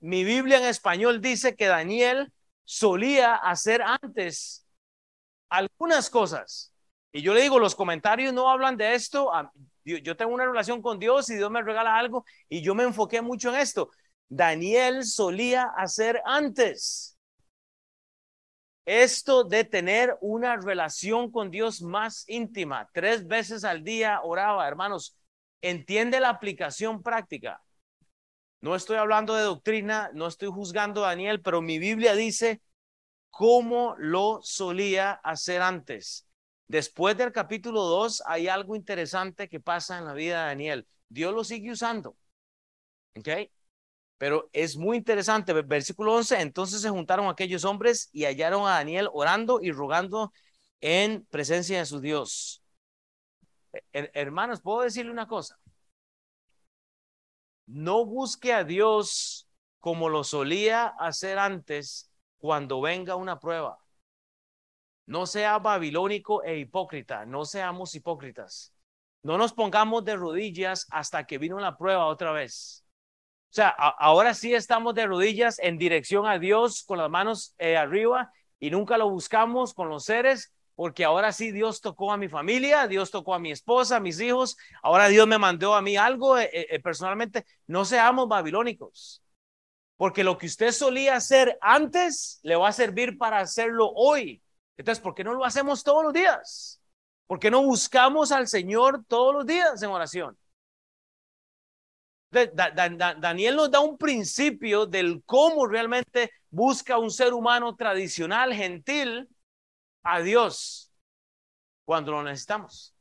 [0.00, 2.30] Mi Biblia en español dice que Daniel
[2.64, 4.66] solía hacer antes
[5.48, 6.72] algunas cosas.
[7.12, 9.30] Y yo le digo, los comentarios no hablan de esto.
[9.84, 13.22] Yo tengo una relación con Dios y Dios me regala algo y yo me enfoqué
[13.22, 13.90] mucho en esto.
[14.28, 17.13] Daniel solía hacer antes
[18.84, 25.16] esto de tener una relación con Dios más íntima, tres veces al día oraba, hermanos,
[25.62, 27.62] entiende la aplicación práctica.
[28.60, 32.62] No estoy hablando de doctrina, no estoy juzgando a Daniel, pero mi Biblia dice
[33.30, 36.26] cómo lo solía hacer antes.
[36.66, 40.88] Después del capítulo 2 hay algo interesante que pasa en la vida de Daniel.
[41.08, 42.16] Dios lo sigue usando.
[43.16, 43.28] ¿Ok?
[44.18, 49.08] Pero es muy interesante, versículo 11, entonces se juntaron aquellos hombres y hallaron a Daniel
[49.12, 50.32] orando y rogando
[50.80, 52.62] en presencia de su Dios.
[53.92, 55.58] Hermanos, puedo decirle una cosa.
[57.66, 59.48] No busque a Dios
[59.80, 63.78] como lo solía hacer antes cuando venga una prueba.
[65.06, 68.74] No sea babilónico e hipócrita, no seamos hipócritas.
[69.22, 72.83] No nos pongamos de rodillas hasta que vino la prueba otra vez.
[73.54, 77.76] O sea, ahora sí estamos de rodillas en dirección a Dios con las manos eh,
[77.76, 82.28] arriba y nunca lo buscamos con los seres, porque ahora sí Dios tocó a mi
[82.28, 85.96] familia, Dios tocó a mi esposa, a mis hijos, ahora Dios me mandó a mí
[85.96, 87.46] algo eh, eh, personalmente.
[87.68, 89.22] No seamos babilónicos,
[89.96, 94.42] porque lo que usted solía hacer antes le va a servir para hacerlo hoy.
[94.76, 96.80] Entonces, ¿por qué no lo hacemos todos los días?
[97.28, 100.36] ¿Por qué no buscamos al Señor todos los días en oración?
[102.34, 109.28] Daniel nos da un principio del cómo realmente busca un ser humano tradicional, gentil,
[110.02, 110.92] a Dios
[111.84, 112.94] cuando lo necesitamos.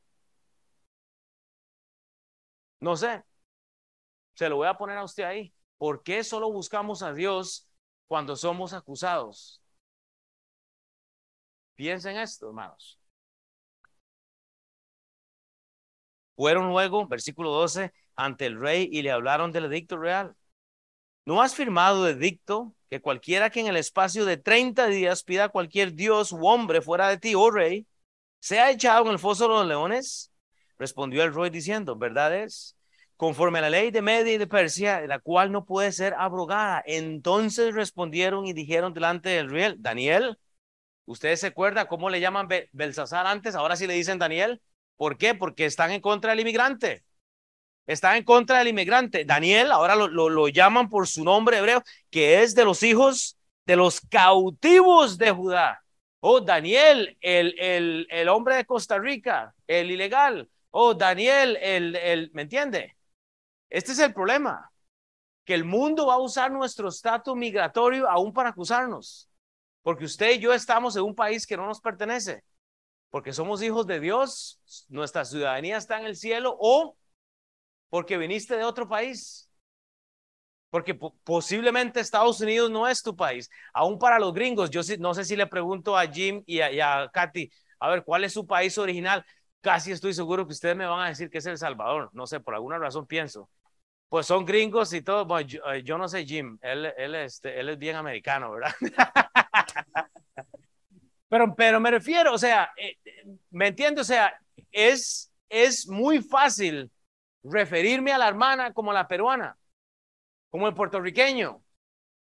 [2.79, 3.23] No sé,
[4.35, 5.53] se lo voy a poner a usted ahí.
[5.77, 7.67] ¿Por qué solo buscamos a Dios
[8.07, 9.61] cuando somos acusados?
[11.75, 12.99] Piensen esto, hermanos.
[16.35, 20.35] Fueron luego, versículo 12, ante el rey y le hablaron del edicto real.
[21.25, 25.49] ¿No has firmado edicto que cualquiera que en el espacio de 30 días pida a
[25.49, 27.87] cualquier dios u hombre fuera de ti, oh rey,
[28.39, 30.31] sea echado en el foso de los leones?
[30.77, 32.75] Respondió el rey diciendo, verdad es,
[33.15, 36.83] conforme a la ley de Media y de Persia, la cual no puede ser abrogada.
[36.85, 40.37] Entonces respondieron y dijeron delante del rey, Daniel,
[41.05, 43.55] ¿ustedes se acuerdan cómo le llaman Belsasar antes?
[43.55, 44.61] Ahora sí le dicen Daniel.
[44.97, 45.35] ¿Por qué?
[45.35, 47.03] Porque están en contra del inmigrante
[47.87, 49.25] está en contra del inmigrante.
[49.25, 53.75] Daniel, ahora lo, lo, llaman por su nombre hebreo, que es de los hijos de
[53.75, 55.83] los cautivos de Judá.
[56.19, 60.49] Oh, Daniel, el, el, el hombre de Costa Rica, el ilegal.
[60.71, 62.95] Oh, Daniel, el, el, ¿me entiende?
[63.69, 64.71] Este es el problema,
[65.45, 69.29] que el mundo va a usar nuestro estatus migratorio aún para acusarnos,
[69.81, 72.43] porque usted y yo estamos en un país que no nos pertenece,
[73.09, 74.59] porque somos hijos de Dios,
[74.89, 76.95] nuestra ciudadanía está en el cielo o
[77.93, 79.47] porque viniste de otro país.
[80.71, 83.51] Porque posiblemente Estados Unidos no es tu país.
[83.71, 87.51] Aún para los gringos, yo no sé si le pregunto a Jim y a, Katy,
[87.79, 89.23] a ver, ¿cuál es su país original?
[89.61, 92.09] Casi estoy seguro que ustedes me van a decir que es El Salvador.
[92.13, 93.47] No sé, por alguna razón pienso.
[94.09, 95.25] Pues son gringos y todo.
[95.27, 98.73] Bueno, yo, eh, no sé Jim, él, él, este, él es bien americano, ¿verdad?
[101.29, 102.97] pero, pero me refiero, o sea, eh,
[103.51, 104.01] ¿me entiende?
[104.01, 104.35] O sea,
[104.71, 106.89] es es muy fácil
[107.43, 109.57] referirme a la hermana como la peruana,
[110.49, 111.63] como el puertorriqueño,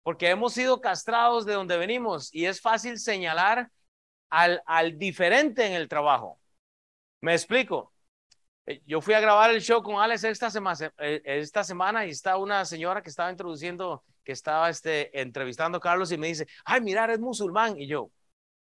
[0.03, 3.69] porque hemos sido castrados de donde venimos y es fácil señalar
[4.29, 6.39] al, diferente en el trabajo.
[7.21, 7.93] Me explico.
[8.65, 12.65] Eh, yo fui a grabar el show con Alex eh, esta semana y está una
[12.65, 17.09] señora que estaba introduciendo, que estaba este, entrevistando a Carlos y me dice, ay, mirar,
[17.11, 17.79] es musulmán.
[17.79, 18.11] Y yo,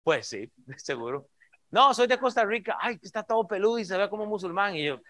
[0.03, 1.29] pues sí, seguro.
[1.69, 2.77] No, soy de Costa Rica.
[2.79, 4.75] Ay, está todo peludo y se ve como musulmán.
[4.75, 5.01] Y yo.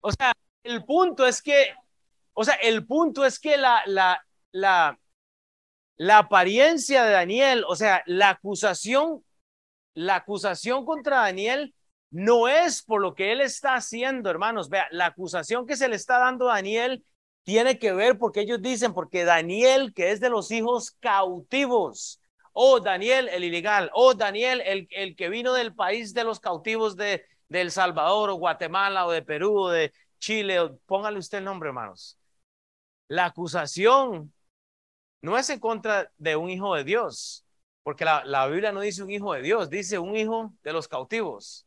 [0.00, 0.32] O sea,
[0.62, 1.74] el punto es que,
[2.34, 4.98] o sea, el punto es que la, la, la,
[5.96, 9.24] la apariencia de Daniel, o sea, la acusación,
[9.94, 11.74] la acusación contra Daniel
[12.10, 14.68] no es por lo que él está haciendo, hermanos.
[14.68, 17.04] Vea, la acusación que se le está dando a Daniel
[17.44, 22.22] tiene que ver porque ellos dicen, porque Daniel, que es de los hijos cautivos,
[22.52, 26.96] oh Daniel el ilegal, oh Daniel el, el que vino del país de los cautivos
[26.96, 31.44] de, de El Salvador o Guatemala o de Perú o de Chile, póngale usted el
[31.44, 32.18] nombre, hermanos.
[33.08, 34.32] La acusación
[35.22, 37.44] no es en contra de un hijo de Dios,
[37.82, 40.88] porque la, la Biblia no dice un hijo de Dios, dice un hijo de los
[40.88, 41.66] cautivos.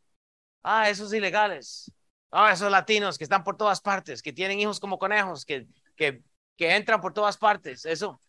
[0.64, 1.92] Ah, esos ilegales.
[2.32, 6.24] Ah, esos latinos que están por todas partes, que tienen hijos como conejos, que, que,
[6.58, 7.86] que entran por todas partes.
[7.86, 8.20] Eso.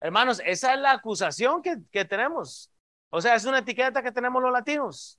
[0.00, 2.70] Hermanos, esa es la acusación que, que tenemos.
[3.10, 5.16] O sea, es una etiqueta que tenemos los latinos.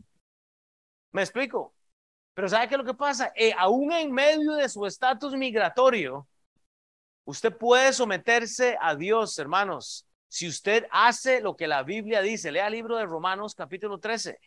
[1.14, 1.74] ¿Me explico?
[2.34, 3.32] Pero ¿sabe qué es lo que pasa?
[3.36, 6.28] Eh, aún en medio de su estatus migratorio,
[7.26, 10.08] usted puede someterse a Dios, hermanos.
[10.28, 14.40] Si usted hace lo que la Biblia dice, lea el libro de Romanos capítulo 13.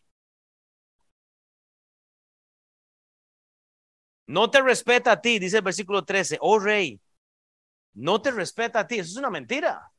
[4.27, 7.01] No te respeta a ti, dice el versículo 13, oh rey,
[7.95, 9.93] no te respeta a ti, eso es una mentira.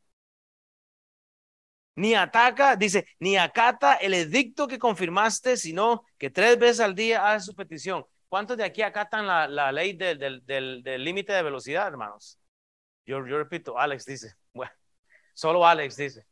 [1.98, 7.34] Ni ataca, dice, ni acata el edicto que confirmaste, sino que tres veces al día
[7.34, 8.06] hace su petición.
[8.30, 10.44] ¿Cuántos de aquí acatan la, la ley del
[11.04, 12.38] límite de velocidad, hermanos?
[13.04, 14.72] Yo, yo repito, Alex dice, bueno,
[15.34, 16.26] solo Alex dice.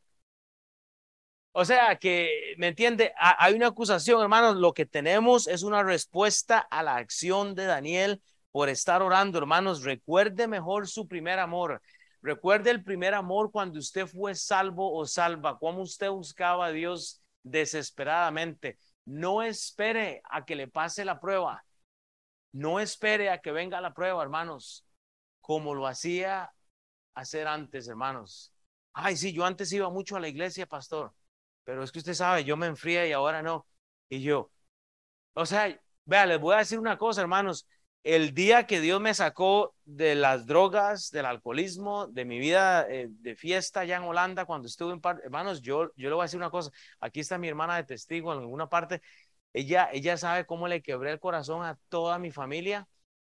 [1.52, 3.14] O sea que, ¿me entiende?
[3.18, 4.58] Hay una acusación, hermanos.
[4.58, 9.84] Lo que tenemos es una respuesta a la acción de Daniel por estar orando, hermanos.
[9.84, 11.82] Recuerde mejor su primer amor.
[12.26, 17.22] Recuerde el primer amor cuando usted fue salvo o salva, cómo usted buscaba a Dios
[17.44, 18.80] desesperadamente.
[19.06, 21.64] No espere a que le pase la prueba.
[22.52, 24.86] No espere a que venga la prueba, hermanos,
[25.42, 26.52] como lo hacía
[27.14, 28.54] hacer antes, hermanos.
[28.94, 31.14] Ay, sí, yo antes iba mucho a la iglesia, pastor
[31.66, 33.68] pero es que usted sabe, yo me enfría y ahora no.
[34.08, 34.52] Y yo,
[35.34, 37.68] o sea, vea, les voy a decir una cosa, hermanos.
[38.06, 43.08] El día que Dios me sacó de las drogas, del alcoholismo, de mi vida eh,
[43.10, 46.26] de fiesta allá en Holanda, cuando estuve en par, hermanos, yo, yo le voy a
[46.26, 46.70] decir una cosa.
[47.00, 49.02] Aquí está mi hermana de testigo en alguna parte.
[49.54, 52.88] Ella, ella sabe cómo le quebré el corazón a toda mi familia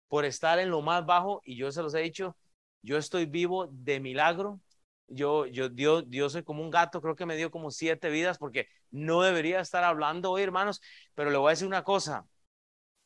[0.10, 2.38] por estar en lo más bajo y yo se los he dicho,
[2.84, 4.62] yo estoy vivo de milagro,
[5.08, 8.38] yo, yo, Dios, Dios soy como un gato, creo que me dio como siete vidas
[8.38, 10.82] porque no debería estar hablando hoy, hermanos,
[11.16, 12.28] pero le voy a decir una cosa,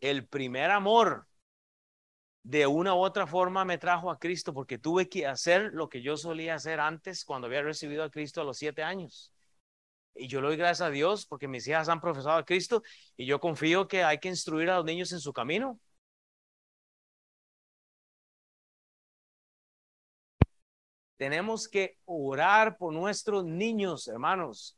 [0.01, 1.28] el primer amor
[2.44, 6.02] de una u otra forma me trajo a Cristo porque tuve que hacer lo que
[6.02, 9.34] yo solía hacer antes cuando había recibido a Cristo a los siete años.
[10.16, 12.84] Y yo le doy gracias a Dios porque mis hijas han profesado a Cristo
[13.16, 15.80] y yo confío que hay que instruir a los niños en su camino.
[21.18, 24.76] Tenemos que orar por nuestros niños, hermanos.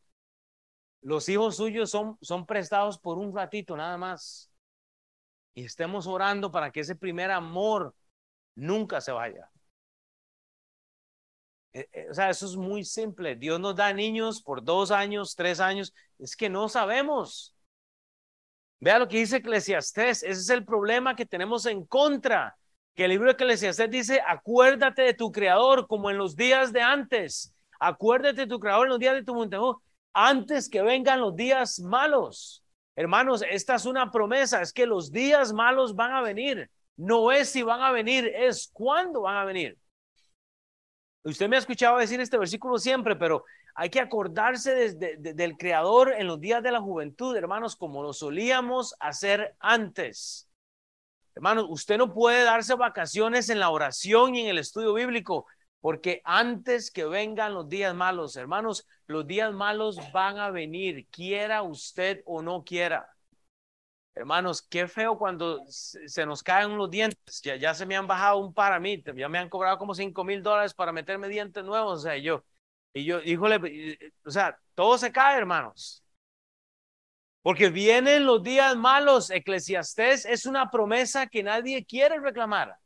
[1.02, 4.53] Los hijos suyos son, son prestados por un ratito nada más.
[5.54, 7.96] Y estemos orando para que ese primer amor
[8.56, 9.50] nunca se vaya.
[11.74, 13.36] Eh, eh, o sea, eso es muy simple.
[13.36, 15.94] Dios nos da niños por dos años, tres años.
[16.20, 17.56] Es que no sabemos.
[18.80, 20.24] Vea lo que dice Eclesiastés.
[20.24, 22.58] Ese es el problema que tenemos en contra
[22.96, 26.82] que el libro de Eclesiastés dice, acuérdate de tu creador como en los días de
[26.82, 27.54] antes.
[27.80, 29.82] Acuérdate de tu creador en los días de tu montejo,
[30.14, 32.63] antes que vengan los días malos.
[32.96, 36.70] Hermanos, esta es una promesa, es que los días malos van a venir.
[36.96, 39.78] No es si van a venir, es cuándo van a venir.
[41.24, 46.28] Usted me ha escuchado decir este versículo siempre, pero hay que acordarse del Creador en
[46.28, 50.48] los días de la juventud, hermanos, como lo solíamos hacer antes.
[51.34, 55.48] Hermanos, usted no puede darse vacaciones en la oración y en el estudio bíblico,
[55.84, 61.62] porque antes que vengan los días malos, hermanos, los días malos van a venir, quiera
[61.62, 63.14] usted o no quiera.
[64.16, 67.42] Hermanos, qué feo cuando se nos caen los dientes.
[67.42, 70.24] Ya, se me han bajado un par a mí, ya me han cobrado como cinco
[70.24, 72.00] mil dólares para meterme dientes nuevos.
[72.00, 72.46] O sea, yo,
[72.94, 76.02] y yo, híjole, o sea, todo se cae, hermanos.
[77.42, 79.30] Porque vienen los días malos.
[79.32, 82.78] Eclesiastés es una promesa que nadie quiere reclamar.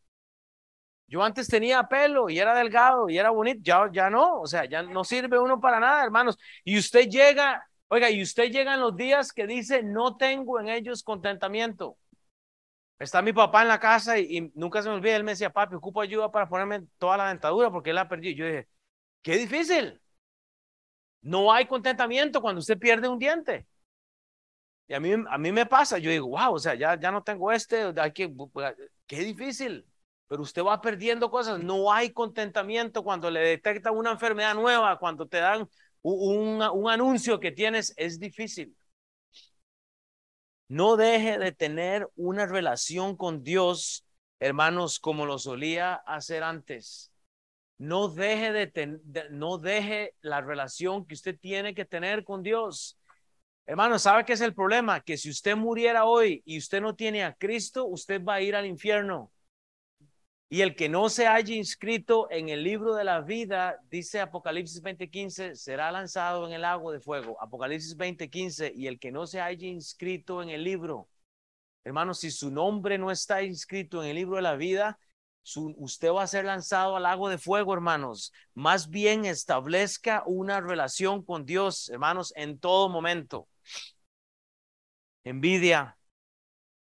[1.08, 4.66] Yo antes tenía pelo y era delgado y era bonito, ya, ya no, o sea,
[4.66, 6.38] ya no sirve uno para nada, hermanos.
[6.66, 10.68] Y usted llega, oiga, y usted llega en los días que dice, no tengo en
[10.70, 11.98] ellos contentamiento.
[13.00, 15.76] Está mi papá en la casa y, nunca se me olvida, él me decía, papi,
[15.76, 18.32] ocupo ayuda para ponerme toda la dentadura porque él la perdió.
[18.32, 18.68] Yo dije,
[19.22, 20.02] qué difícil.
[21.22, 23.68] No hay contentamiento cuando usted pierde un diente.
[24.88, 27.22] Y a mí, a mí me pasa, yo digo, wow, o sea, ya, ya no
[27.24, 28.34] tengo este, hay que,
[29.06, 29.86] qué difícil
[30.28, 31.64] pero usted va perdiendo cosas.
[31.64, 35.70] No hay contentamiento cuando le detectan una enfermedad nueva, cuando te dan
[36.02, 38.76] un, un, anuncio que tienes, es difícil.
[40.70, 44.06] No deje de tener una relación con Dios,
[44.40, 47.12] hermanos, como lo solía hacer antes.
[47.78, 49.00] No deje de,
[49.30, 52.98] no deje la relación que usted tiene que tener con Dios.
[53.66, 55.02] Hermano, ¿sabe qué es el problema?
[55.02, 58.56] Que si usted muriera hoy y usted no tiene a Cristo, usted va a ir
[58.56, 59.32] al infierno.
[60.50, 64.82] Y el que no se haya inscrito en el libro de la vida, dice Apocalipsis
[64.82, 67.38] 20:15, será lanzado en el agua de fuego.
[67.42, 71.10] Apocalipsis 20:15, y el que no se haya inscrito en el libro,
[71.84, 75.00] hermanos, si su nombre no está inscrito en el libro de la vida,
[75.56, 78.34] usted va a ser lanzado al lago de fuego, hermanos.
[78.54, 83.48] Más bien establezca una relación con Dios, hermanos, en todo momento.
[85.24, 85.98] Envidia,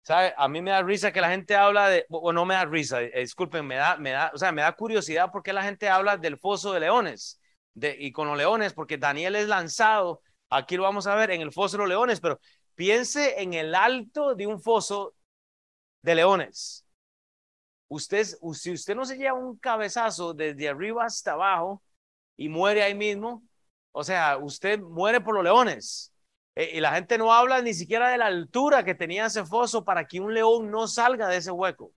[0.04, 0.34] ¿Sabe?
[0.38, 3.02] A mí me da risa que la gente habla de, o no me da risa,
[3.02, 6.18] eh, disculpen, me da, me da, o sea, me da curiosidad porque la gente habla
[6.18, 7.40] del foso de leones
[7.74, 11.42] de, y con los leones, porque Daniel es lanzado, aquí lo vamos a ver en
[11.42, 12.40] el foso de los leones, pero
[12.76, 15.16] piense en el alto de un foso
[16.02, 16.86] de leones.
[17.88, 21.84] Usted, si usted no se lleva un cabezazo desde arriba hasta abajo
[22.36, 23.44] y muere ahí mismo,
[23.92, 26.13] o sea, usted muere por los leones.
[26.56, 29.84] Eh, y la gente no habla ni siquiera de la altura que tenía ese foso
[29.84, 31.94] para que un león no salga de ese hueco.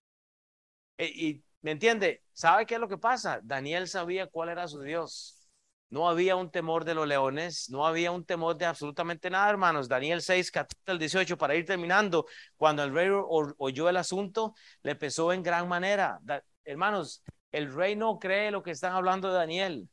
[0.97, 2.23] Eh, y, ¿me entiende?
[2.33, 3.39] ¿Sabe qué es lo que pasa?
[3.43, 5.49] Daniel sabía cuál era su Dios.
[5.89, 9.87] No había un temor de los leones, no había un temor de absolutamente nada, hermanos.
[9.87, 12.25] Daniel 6, 14 18, para ir terminando,
[12.57, 14.53] cuando el rey oyó el asunto,
[14.83, 16.19] le pesó en gran manera.
[16.65, 19.89] hermanos, el rey no cree lo que están hablando de Daniel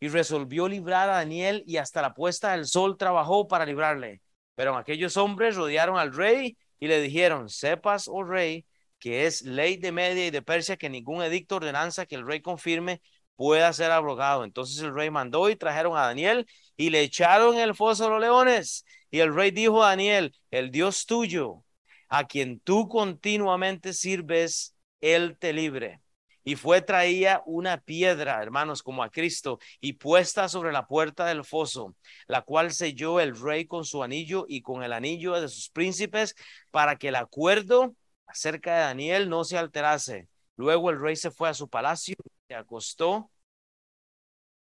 [0.00, 4.20] y resolvió librar a Daniel y hasta la puesta del sol trabajó para librarle.
[4.54, 8.66] Pero aquellos hombres rodearon al rey y le dijeron, sepas, oh rey,
[8.98, 12.40] que es ley de Media y de Persia que ningún edicto ordenanza que el rey
[12.40, 13.00] confirme
[13.36, 14.44] pueda ser abrogado.
[14.44, 18.10] Entonces el rey mandó y trajeron a Daniel y le echaron en el foso de
[18.10, 18.84] los leones.
[19.10, 21.64] Y el rey dijo a Daniel, el Dios tuyo,
[22.08, 26.00] a quien tú continuamente sirves, él te libre
[26.46, 31.44] y fue traía una piedra, hermanos, como a Cristo, y puesta sobre la puerta del
[31.44, 31.96] foso,
[32.28, 36.36] la cual selló el rey con su anillo y con el anillo de sus príncipes,
[36.70, 37.96] para que el acuerdo
[38.28, 40.28] acerca de Daniel no se alterase.
[40.56, 42.14] Luego el rey se fue a su palacio,
[42.46, 43.28] se acostó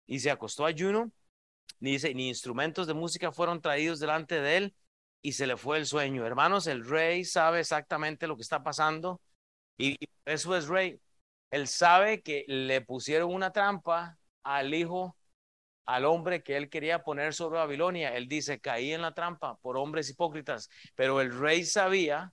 [0.06, 1.10] y se acostó ayuno,
[1.80, 4.74] ni, ni instrumentos de música fueron traídos delante de él
[5.22, 6.24] y se le fue el sueño.
[6.24, 9.20] Hermanos, el rey sabe exactamente lo que está pasando
[9.76, 11.00] y eso es rey.
[11.50, 15.16] Él sabe que le pusieron una trampa al hijo,
[15.86, 18.16] al hombre que él quería poner sobre Babilonia.
[18.16, 22.32] Él dice, caí en la trampa por hombres hipócritas, pero el rey sabía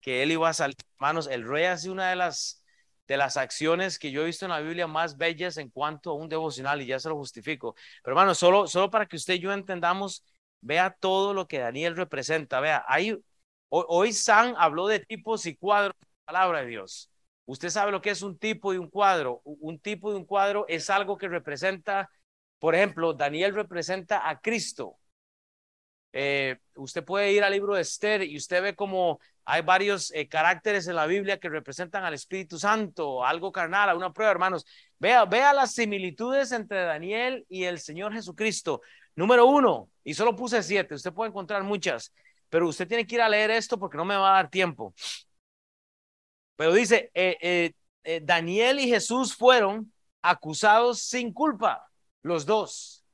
[0.00, 0.76] que él iba a salir.
[0.94, 2.64] Hermanos, el rey hace una de las
[3.06, 6.14] de las acciones que yo he visto en la Biblia más bellas en cuanto a
[6.14, 7.74] un devocional y ya se lo justifico.
[8.02, 10.24] Pero hermanos, solo, solo para que usted y yo entendamos,
[10.60, 12.60] vea todo lo que Daniel representa.
[12.60, 13.22] Vea, hoy,
[13.68, 17.10] hoy San habló de tipos y cuadros de la palabra de Dios.
[17.46, 19.42] Usted sabe lo que es un tipo y un cuadro.
[19.44, 22.10] Un tipo y un cuadro es algo que representa,
[22.58, 24.98] por ejemplo, Daniel representa a Cristo.
[26.12, 30.28] Eh, usted puede ir al libro de Esther y usted ve como hay varios eh,
[30.28, 34.64] caracteres en la Biblia que representan al Espíritu Santo, algo carnal, a una prueba, hermanos.
[34.98, 38.80] Vea, vea las similitudes entre Daniel y el Señor Jesucristo.
[39.16, 42.12] Número uno, y solo puse siete, usted puede encontrar muchas,
[42.48, 44.94] pero usted tiene que ir a leer esto porque no me va a dar tiempo.
[46.56, 47.72] Pero dice, eh, eh,
[48.04, 49.92] eh, Daniel y Jesús fueron
[50.22, 51.90] acusados sin culpa,
[52.22, 53.04] los dos.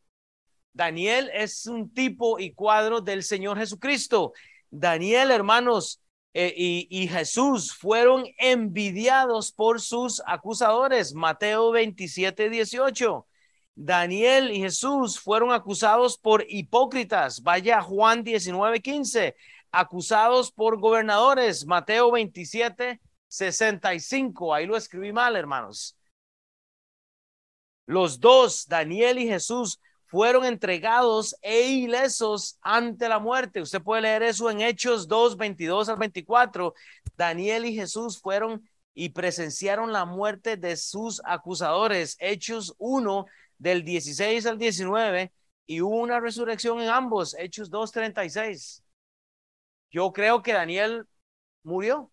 [0.73, 4.33] Daniel es un tipo y cuadro del Señor Jesucristo.
[4.71, 6.01] Daniel, hermanos,
[6.33, 11.13] y, y, Jesús fueron envidiados por sus acusadores.
[11.13, 13.27] Mateo 27, 18.
[13.75, 17.43] Daniel y Jesús fueron acusados por hipócritas.
[17.43, 19.35] Vaya Juan 19, 15.
[19.73, 21.67] Acusados por gobernadores.
[21.67, 23.01] Mateo 27,
[23.31, 25.97] 65, ahí lo escribí mal, hermanos.
[27.87, 33.61] Los dos, Daniel y Jesús, fueron entregados e ilesos ante la muerte.
[33.61, 36.75] Usted puede leer eso en Hechos 2, 22 al 24.
[37.17, 42.17] Daniel y Jesús fueron y presenciaron la muerte de sus acusadores.
[42.19, 43.27] Hechos 1,
[43.59, 45.33] del 16 al 19,
[45.67, 47.37] y hubo una resurrección en ambos.
[47.39, 48.83] Hechos 2, 36.
[49.93, 51.07] Yo creo que Daniel
[51.63, 52.11] murió.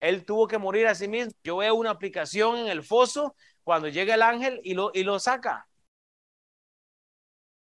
[0.00, 1.32] Él tuvo que morir a sí mismo.
[1.44, 5.18] Yo veo una aplicación en el foso cuando llega el ángel y lo, y lo
[5.18, 5.68] saca.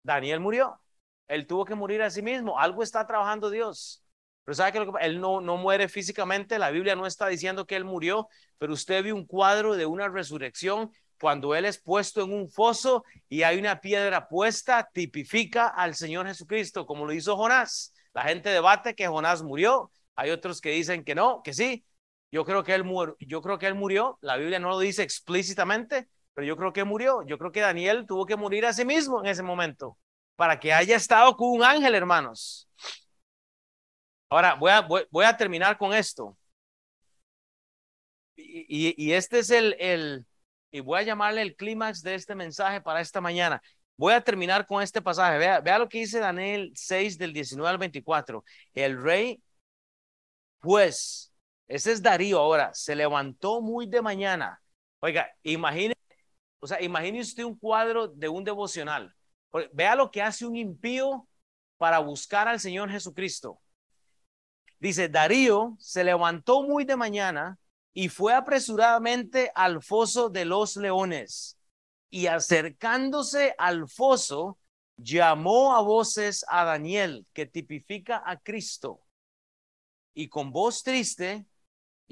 [0.03, 0.79] Daniel murió.
[1.27, 2.59] Él tuvo que morir a sí mismo.
[2.59, 4.03] Algo está trabajando Dios.
[4.43, 6.59] Pero sabe que, él no, no muere físicamente.
[6.59, 8.27] La Biblia no está diciendo que él murió,
[8.57, 13.05] pero usted vio un cuadro de una resurrección cuando él es puesto en un foso
[13.29, 17.93] y hay una piedra puesta, tipifica al Señor Jesucristo, como lo hizo Jonás.
[18.13, 19.89] La gente debate que Jonás murió.
[20.15, 21.85] Hay otros que dicen que no, que sí.
[22.33, 23.15] Yo creo que él murió.
[23.19, 24.17] Yo creo que él murió.
[24.21, 27.21] La Biblia no lo dice explícitamente, pero yo creo que murió.
[27.27, 29.99] Yo creo que Daniel tuvo que morir a sí mismo en ese momento
[30.35, 32.67] para que haya estado con un ángel, hermanos.
[34.29, 36.35] Ahora voy a, terminar con esto.
[38.35, 40.25] Y, este es el, el,
[40.71, 43.61] y voy a llamarle el clímax de este mensaje para esta mañana.
[43.95, 45.37] Voy a terminar con este pasaje.
[45.37, 48.43] Vea, vea lo que dice Daniel 6 del 19 al 24.
[48.73, 49.43] El rey,
[50.59, 51.32] pues,
[51.73, 54.61] ese es Darío ahora, se levantó muy de mañana.
[54.99, 55.95] Oiga, imagine,
[56.59, 59.11] o sea, imagine usted un cuadro de un devocional.
[59.71, 61.27] Vea lo que hace un impío
[61.79, 63.59] para buscar al Señor Jesucristo.
[64.77, 67.57] Dice, Darío se levantó muy de mañana
[67.91, 71.57] y fue apresuradamente al foso de los leones.
[72.11, 74.59] Y acercándose al foso,
[74.97, 79.01] llamó a voces a Daniel, que tipifica a Cristo.
[80.13, 81.47] Y con voz triste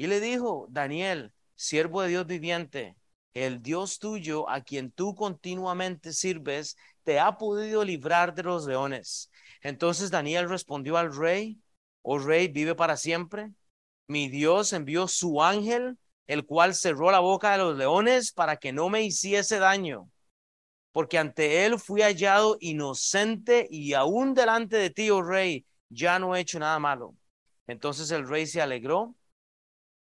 [0.01, 2.97] y le dijo, Daniel, siervo de Dios viviente,
[3.35, 9.29] el Dios tuyo a quien tú continuamente sirves, te ha podido librar de los leones.
[9.61, 11.59] Entonces Daniel respondió al rey,
[12.01, 13.51] oh rey, vive para siempre.
[14.07, 18.73] Mi Dios envió su ángel, el cual cerró la boca de los leones para que
[18.73, 20.09] no me hiciese daño.
[20.93, 26.35] Porque ante él fui hallado inocente y aún delante de ti, oh rey, ya no
[26.35, 27.15] he hecho nada malo.
[27.67, 29.15] Entonces el rey se alegró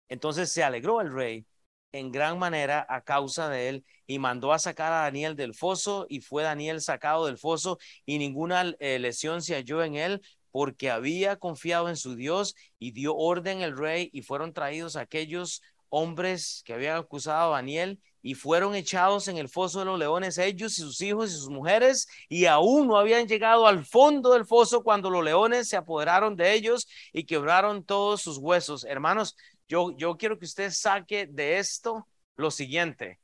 [0.10, 1.46] entonces se alegró el rey
[1.92, 6.06] en gran manera a causa de él y mandó a sacar a Daniel del foso
[6.10, 10.90] y fue Daniel sacado del foso y ninguna eh, lesión se halló en él porque
[10.90, 16.62] había confiado en su Dios y dio orden el rey y fueron traídos aquellos hombres
[16.66, 20.78] que habían acusado a Daniel y fueron echados en el foso de los leones ellos
[20.80, 24.84] y sus hijos y sus mujeres y aún no habían llegado al fondo del foso
[24.84, 28.84] cuando los leones se apoderaron de ellos y quebraron todos sus huesos.
[28.84, 29.36] Hermanos,
[29.68, 33.20] yo, yo quiero que usted saque de esto lo siguiente.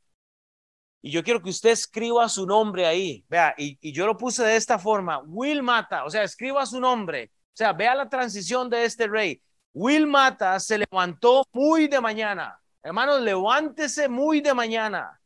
[1.02, 3.26] Y yo quiero que usted escriba su nombre ahí.
[3.28, 5.20] Vea, y, yo lo puse de esta forma.
[5.26, 7.32] Will Mata, o sea, escriba su nombre.
[7.34, 9.42] O sea, vea la transición de este rey.
[9.74, 12.60] Will Mata se levantó muy de mañana.
[12.84, 15.20] Hermanos, levántese muy de mañana.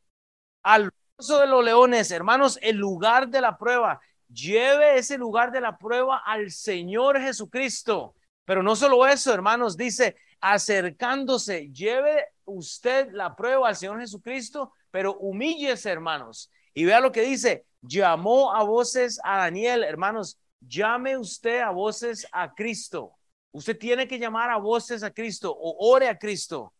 [0.64, 4.00] Al paso de los leones, hermanos, el lugar de la prueba.
[4.30, 8.16] Lleve ese lugar de la prueba al Señor Jesucristo.
[8.46, 15.18] Pero no solo eso, hermanos, dice, acercándose, lleve usted la prueba al Señor Jesucristo, pero
[15.18, 16.52] humíllese, hermanos.
[16.74, 22.28] Y vea lo que dice, llamó a voces a Daniel, hermanos, llame usted a voces
[22.32, 23.14] a Cristo.
[23.52, 26.74] Usted tiene que llamar a voces a Cristo o ore a Cristo.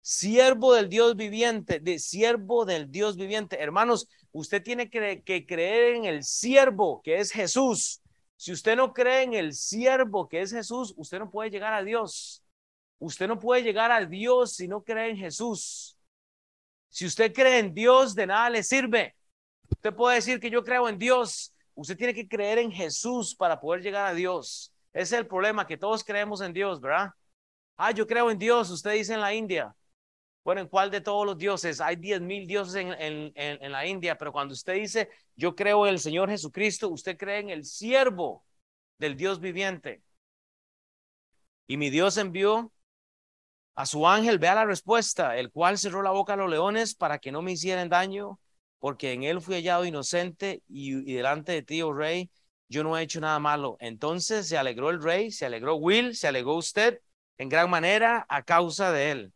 [0.00, 3.60] Siervo del Dios viviente, de siervo del Dios viviente.
[3.60, 8.00] Hermanos, usted tiene que, que creer en el siervo que es Jesús.
[8.40, 11.84] Si usted no cree en el siervo que es Jesús, usted no puede llegar a
[11.84, 12.42] Dios.
[12.98, 15.98] Usted no puede llegar a Dios si no cree en Jesús.
[16.88, 19.14] Si usted cree en Dios, de nada le sirve.
[19.68, 21.52] Usted puede decir que yo creo en Dios.
[21.74, 24.72] Usted tiene que creer en Jesús para poder llegar a Dios.
[24.94, 27.10] Ese es el problema, que todos creemos en Dios, ¿verdad?
[27.76, 29.76] Ah, yo creo en Dios, usted dice en la India.
[30.42, 31.80] Bueno, ¿en cuál de todos los dioses?
[31.80, 35.86] Hay diez mil dioses en, en, en, la India, pero cuando usted dice, yo creo
[35.86, 38.44] en el Señor Jesucristo, usted cree en el siervo
[38.98, 40.02] del Dios viviente.
[41.66, 42.72] Y mi Dios envió
[43.74, 47.18] a su ángel, vea la respuesta, el cual cerró la boca a los leones para
[47.18, 48.40] que no me hicieran daño,
[48.78, 52.30] porque en él fui hallado inocente y, y delante de ti, oh rey,
[52.68, 53.76] yo no he hecho nada malo.
[53.80, 57.00] Entonces se alegró el rey, se alegró Will, se alegró usted
[57.38, 59.32] en gran manera a causa de él.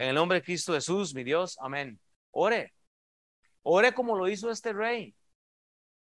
[0.00, 2.00] En el nombre de Cristo Jesús, mi Dios, amén.
[2.30, 2.72] Ore.
[3.60, 5.14] Ore como lo hizo este rey.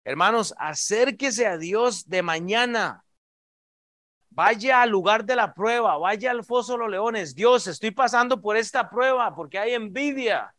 [0.02, 3.04] Hermanos, acérquese a Dios de mañana.
[4.30, 7.36] Vaya al lugar de la prueba, vaya al foso de los leones.
[7.36, 10.52] Dios, estoy pasando por esta prueba porque hay envidia.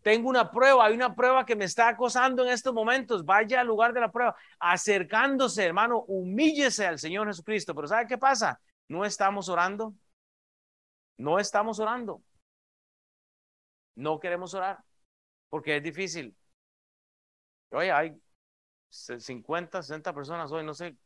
[0.00, 3.66] tengo una prueba, hay una prueba que me está acosando en estos momentos, vaya al
[3.66, 7.74] lugar de la prueba, acercándose, hermano, humíllese al Señor Jesucristo.
[7.74, 8.58] Pero ¿sabe qué pasa?
[8.88, 9.94] No estamos orando.
[11.18, 12.22] No estamos orando.
[14.00, 14.82] No queremos orar
[15.50, 16.34] porque es difícil.
[17.70, 18.18] Oye, hay
[18.88, 20.96] 50, 60 personas hoy, no sé.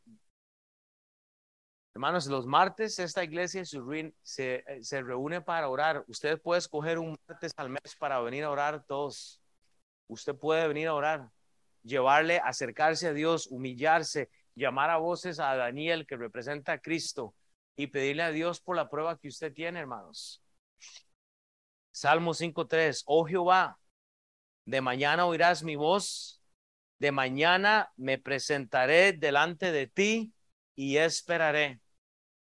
[1.93, 3.79] Hermanos, los martes esta iglesia se,
[4.21, 6.05] se, se reúne para orar.
[6.07, 9.41] Usted puede escoger un martes al mes para venir a orar todos.
[10.07, 11.29] Usted puede venir a orar,
[11.83, 17.35] llevarle, acercarse a Dios, humillarse, llamar a voces a Daniel que representa a Cristo
[17.75, 20.44] y pedirle a Dios por la prueba que usted tiene, hermanos.
[21.95, 23.79] Salmo 5.3, oh Jehová,
[24.65, 26.41] de mañana oirás mi voz,
[26.99, 30.33] de mañana me presentaré delante de ti
[30.75, 31.79] y esperaré.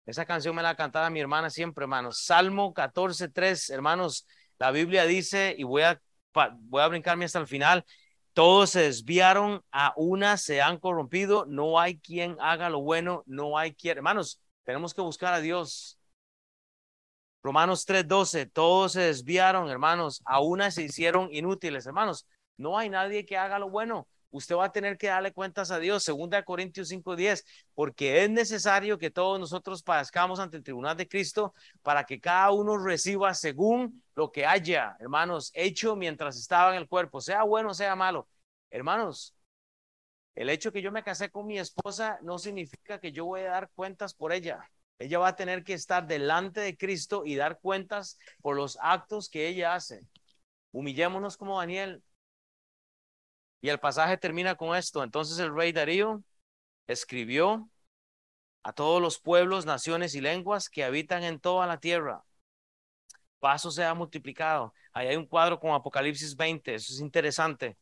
[0.04, 2.22] Esa canción me la cantaba mi hermana siempre, hermanos.
[2.22, 4.26] Salmo 14.3, hermanos,
[4.58, 5.98] la Biblia dice, y voy a,
[6.34, 7.86] voy a brincarme hasta el final,
[8.34, 13.56] todos se desviaron, a una se han corrompido, no hay quien haga lo bueno, no
[13.56, 15.99] hay quien, hermanos, tenemos que buscar a Dios.
[17.42, 22.26] Romanos 3:12, todos se desviaron, hermanos, a una se hicieron inútiles, hermanos.
[22.56, 24.06] No hay nadie que haga lo bueno.
[24.32, 28.98] Usted va a tener que darle cuentas a Dios, segunda Corintios 5:10, porque es necesario
[28.98, 34.02] que todos nosotros padezcamos ante el tribunal de Cristo para que cada uno reciba según
[34.14, 38.28] lo que haya, hermanos, hecho mientras estaba en el cuerpo, sea bueno, sea malo.
[38.70, 39.34] Hermanos,
[40.34, 43.50] el hecho que yo me casé con mi esposa no significa que yo voy a
[43.50, 44.70] dar cuentas por ella.
[45.00, 49.30] Ella va a tener que estar delante de Cristo y dar cuentas por los actos
[49.30, 50.06] que ella hace.
[50.72, 52.02] Humillémonos como Daniel.
[53.62, 55.02] Y el pasaje termina con esto.
[55.02, 56.22] Entonces el rey Darío
[56.86, 57.70] escribió
[58.62, 62.22] a todos los pueblos, naciones y lenguas que habitan en toda la tierra.
[63.38, 64.74] Paso se ha multiplicado.
[64.92, 66.74] Ahí hay un cuadro con Apocalipsis 20.
[66.74, 67.78] Eso es interesante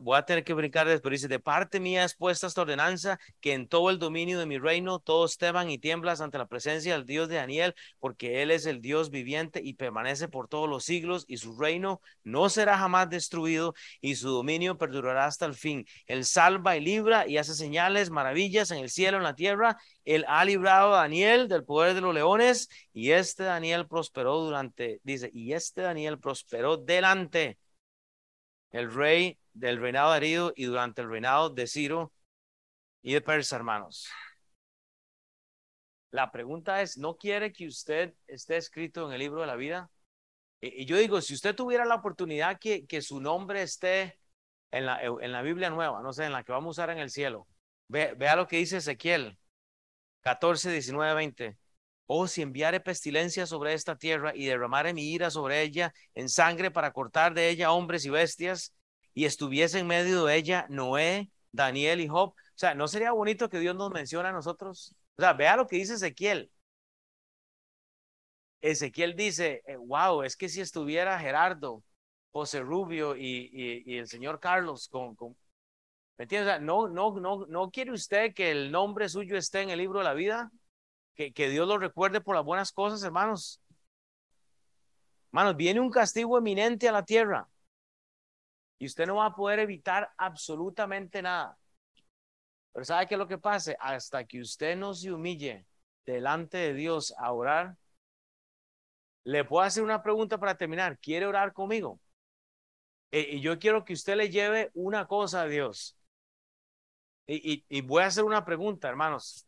[0.00, 1.12] voy a tener que brincar después.
[1.12, 4.58] Dice, de parte mía es puesta esta ordenanza, que en todo el dominio de mi
[4.58, 8.66] reino todos teman y tiemblas ante la presencia del Dios de Daniel, porque Él es
[8.66, 13.10] el Dios viviente y permanece por todos los siglos, y su reino no será jamás
[13.10, 15.86] destruido, y su dominio perdurará hasta el fin.
[16.06, 19.76] Él salva y libra y hace señales, maravillas en el cielo, en la tierra.
[20.04, 25.00] Él ha librado a Daniel del poder de los leones, y este Daniel prosperó durante,
[25.02, 27.58] dice, y este Daniel prosperó delante
[28.70, 32.12] el rey del reinado de y durante el reinado de Ciro
[33.02, 34.08] y de Persa, hermanos.
[36.10, 39.90] La pregunta es, ¿no quiere que usted esté escrito en el libro de la vida?
[40.60, 44.18] Y, yo digo, si usted tuviera la oportunidad que, que su nombre esté
[44.70, 46.98] en la, en la Biblia nueva, no sé, en la que vamos a usar en
[46.98, 47.46] el cielo,
[47.88, 49.38] ve, vea lo que dice Ezequiel
[50.22, 51.56] 14, 19, 20.
[52.10, 56.70] Oh, si enviare pestilencia sobre esta tierra y derramare mi ira sobre ella en sangre
[56.70, 58.74] para cortar de ella hombres y bestias,
[59.12, 62.30] y estuviese en medio de ella Noé, Daniel y Job.
[62.30, 64.94] O sea, ¿no sería bonito que Dios nos mencione a nosotros?
[65.16, 66.50] O sea, vea lo que dice Ezequiel.
[68.62, 71.82] Ezequiel dice, wow, eh, es que si estuviera Gerardo,
[72.30, 73.50] José Rubio y,
[73.84, 75.36] y, el señor Carlos con, con
[76.16, 76.48] ¿me entiendes?
[76.48, 79.78] O sea, no, no, no, no quiere usted que el nombre suyo esté en el
[79.78, 80.50] libro de la vida,
[81.18, 83.60] que, Dios lo recuerde por las buenas cosas, hermanos.
[85.32, 87.48] Hermanos, viene un castigo eminente a la tierra.
[88.78, 91.58] Y usted no va a poder evitar absolutamente nada.
[92.72, 93.76] Pero ¿sabe qué es lo que pase?
[93.80, 95.66] Hasta que usted no se humille
[96.06, 97.76] delante de Dios a orar,
[99.24, 100.98] le puedo hacer una pregunta para terminar.
[101.00, 102.00] ¿Quiere orar conmigo?
[103.10, 105.96] Eh, y yo quiero que usted le lleve una cosa a Dios.
[107.26, 109.47] Y, voy a hacer una pregunta, hermanos.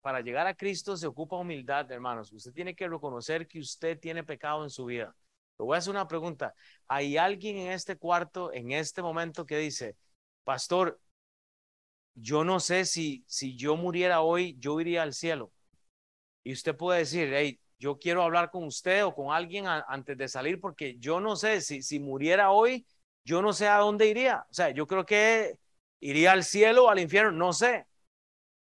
[0.00, 2.32] Para llegar a Cristo se ocupa humildad, hermanos.
[2.32, 5.14] Usted tiene que reconocer que usted tiene pecado en su vida.
[5.58, 6.54] Le voy a hacer una pregunta.
[6.88, 9.96] ¿Hay alguien en este cuarto, en este momento, que dice,
[10.44, 11.00] pastor,
[12.14, 15.52] yo no sé si, si yo muriera hoy, yo iría al cielo?
[16.44, 20.28] Y usted puede decir, hey, yo quiero hablar con usted o con alguien antes de
[20.28, 22.86] salir porque yo no sé si, si muriera hoy,
[23.24, 24.46] yo no sé a dónde iría.
[24.50, 25.58] O sea, yo creo que
[26.00, 27.86] iría al cielo o al infierno, no sé.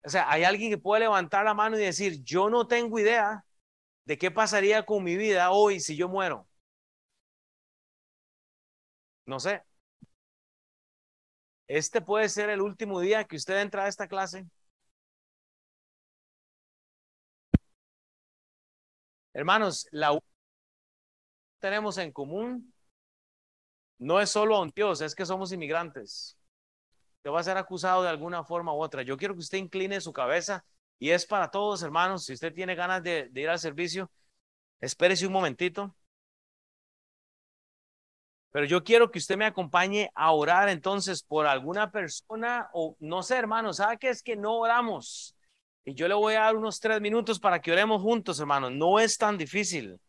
[0.03, 3.45] O sea, hay alguien que puede levantar la mano y decir, yo no tengo idea
[4.05, 6.47] de qué pasaría con mi vida hoy si yo muero.
[9.33, 9.55] No sé.
[11.69, 14.45] Este puede ser el último día que usted entra a esta clase.
[19.33, 20.19] Hermanos, la
[21.59, 22.73] tenemos en común
[23.99, 26.38] no es solo a un Dios, es que somos inmigrantes.
[27.21, 29.01] Te va a ser acusado de alguna forma u otra.
[29.03, 30.63] Yo quiero que usted incline su cabeza
[30.99, 32.25] y es para todos, hermanos.
[32.25, 34.11] Si usted tiene ganas de, ir al servicio,
[34.81, 35.95] espérese un momentito.
[38.51, 43.21] Pero yo quiero que usted me acompañe a orar entonces por alguna persona o no
[43.21, 45.35] sé, hermano, ¿sabe qué es que no oramos?
[45.85, 48.69] Y yo le voy a dar unos tres minutos para que oremos juntos, hermano.
[48.69, 49.99] No es tan difícil.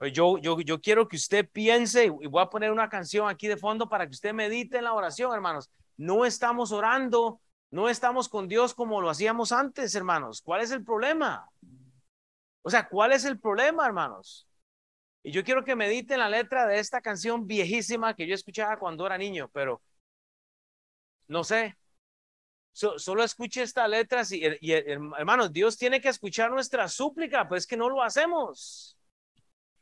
[0.00, 3.48] Pues yo, yo, yo quiero que usted piense y voy a poner una canción aquí
[3.48, 5.70] de fondo para que usted medite en la oración, hermanos.
[5.98, 10.40] No estamos orando, no estamos con Dios como lo hacíamos antes, hermanos.
[10.40, 11.46] ¿Cuál es el problema?
[12.62, 14.48] O sea, ¿cuál es el problema, hermanos?
[15.22, 19.04] Y yo quiero que mediten la letra de esta canción viejísima que yo escuchaba cuando
[19.04, 19.82] era niño, pero
[21.28, 21.76] no sé.
[22.72, 27.76] solo escuche esta letra y, y, hermanos, Dios tiene que escuchar nuestra súplica, pues que
[27.76, 28.96] no lo hacemos.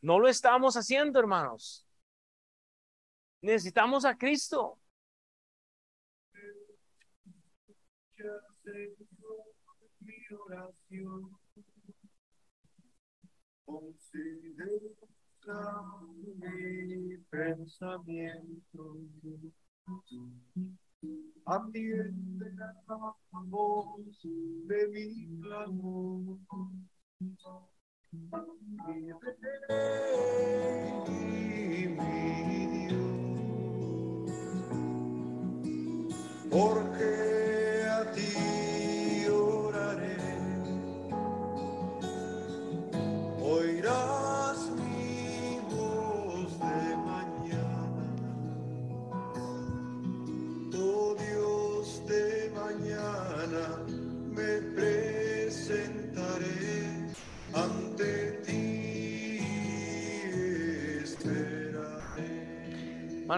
[0.00, 1.86] No lo estamos haciendo, hermanos.
[3.40, 4.78] Necesitamos a Cristo.
[24.66, 25.28] de mi.
[36.50, 37.27] Porque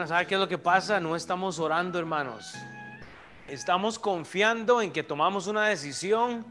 [0.06, 1.00] ¿sabe qué es lo que pasa?
[1.00, 2.54] No estamos orando, hermanos.
[3.48, 6.44] Estamos confiando en que tomamos una decisión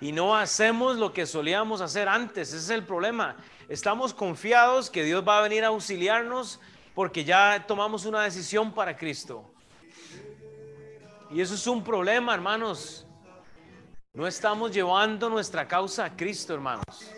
[0.00, 2.48] y no hacemos lo que solíamos hacer antes.
[2.48, 3.36] Ese es el problema.
[3.68, 6.60] Estamos confiados que Dios va a venir a auxiliarnos
[6.94, 9.44] porque ya tomamos una decisión para Cristo.
[11.30, 13.06] Y eso es un problema, hermanos.
[14.12, 17.12] No estamos llevando nuestra causa a Cristo, hermanos.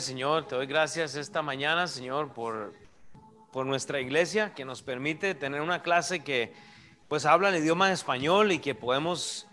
[0.00, 2.72] Señor, te doy gracias esta mañana, Señor, por,
[3.52, 6.54] por nuestra iglesia que nos permite tener una clase que
[7.08, 9.46] pues habla el idioma español y que podemos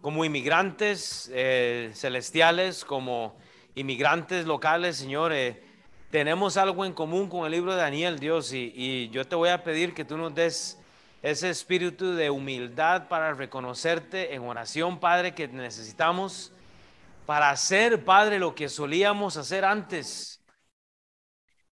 [0.00, 3.36] como inmigrantes eh, celestiales, como
[3.76, 5.62] inmigrantes locales, Señor, eh,
[6.10, 9.50] tenemos algo en común con el libro de Daniel, Dios, y, y yo te voy
[9.50, 10.78] a pedir que tú nos des
[11.22, 16.52] ese espíritu de humildad para reconocerte en oración, Padre, que necesitamos
[17.32, 20.44] para hacer, Padre, lo que solíamos hacer antes.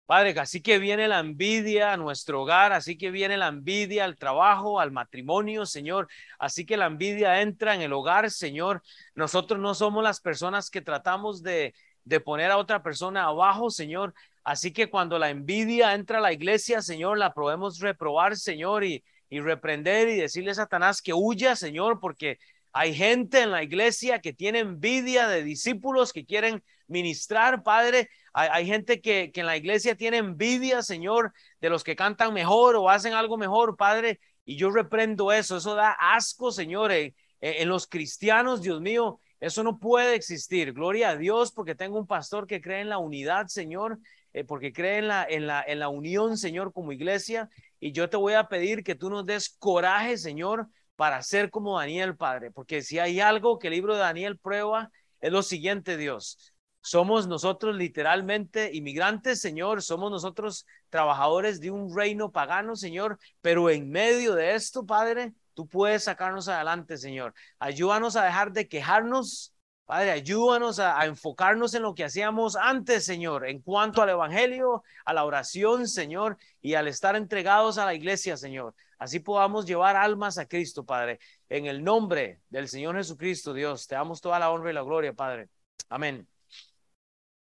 [0.07, 4.17] Padre, así que viene la envidia a nuestro hogar, así que viene la envidia al
[4.17, 6.07] trabajo, al matrimonio, Señor.
[6.39, 8.85] Así que la envidia entra en el hogar, Señor.
[9.17, 14.15] Nosotros no somos las personas que tratamos de, de poner a otra persona abajo, Señor.
[14.45, 19.03] Así que cuando la envidia entra a la iglesia, Señor, la podemos reprobar, Señor, y,
[19.29, 22.39] y reprender y decirle a Satanás que huya, Señor, porque
[22.79, 28.09] hay gente en la iglesia que tiene envidia de discípulos que quieren ministrar, Padre.
[28.33, 32.89] Hay, gente que, en la iglesia tiene envidia, Señor, de los que cantan mejor o
[32.89, 34.21] hacen algo mejor, Padre.
[34.45, 35.57] Y yo reprendo eso.
[35.57, 39.19] Eso da asco, Señor, en, en los cristianos, Dios mío.
[39.41, 40.73] Eso no puede existir.
[40.73, 43.99] Gloria a Dios porque tengo un pastor que cree en la unidad, Señor,
[44.33, 47.51] eh, porque cree en la, en, la, en la unión, Señor, como iglesia.
[47.81, 50.69] Y yo te voy a pedir que tú nos des coraje, Señor,
[50.99, 54.91] para ser como Daniel, Padre, porque si hay algo que el libro de Daniel prueba,
[55.21, 56.53] es lo siguiente, Dios.
[56.81, 63.89] Somos nosotros literalmente inmigrantes, Señor, somos nosotros trabajadores de un reino pagano, Señor, pero en
[63.89, 67.33] medio de esto, Padre, tú puedes sacarnos adelante, Señor.
[67.61, 73.05] Ayúdanos a dejar de quejarnos, Padre, ayúdanos a, a, enfocarnos en lo que hacíamos antes,
[73.05, 77.95] Señor, en cuanto al Evangelio, a la oración, Señor, y al estar entregados a la
[77.95, 78.75] iglesia, Señor.
[78.99, 81.21] Así podamos llevar almas a Cristo, Padre.
[81.49, 85.13] En el nombre del Señor Jesucristo, Dios, te damos toda la honra y la gloria,
[85.13, 85.49] Padre.
[85.89, 86.29] Amén.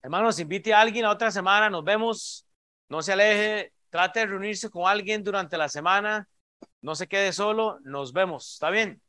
[0.02, 1.70] Hermanos, invite a alguien a otra semana.
[1.70, 2.46] Nos vemos.
[2.88, 3.72] No se aleje.
[3.88, 6.28] Trate de reunirse con alguien durante la semana.
[6.80, 8.54] No se quede solo, nos vemos.
[8.54, 9.00] ¿Está bien?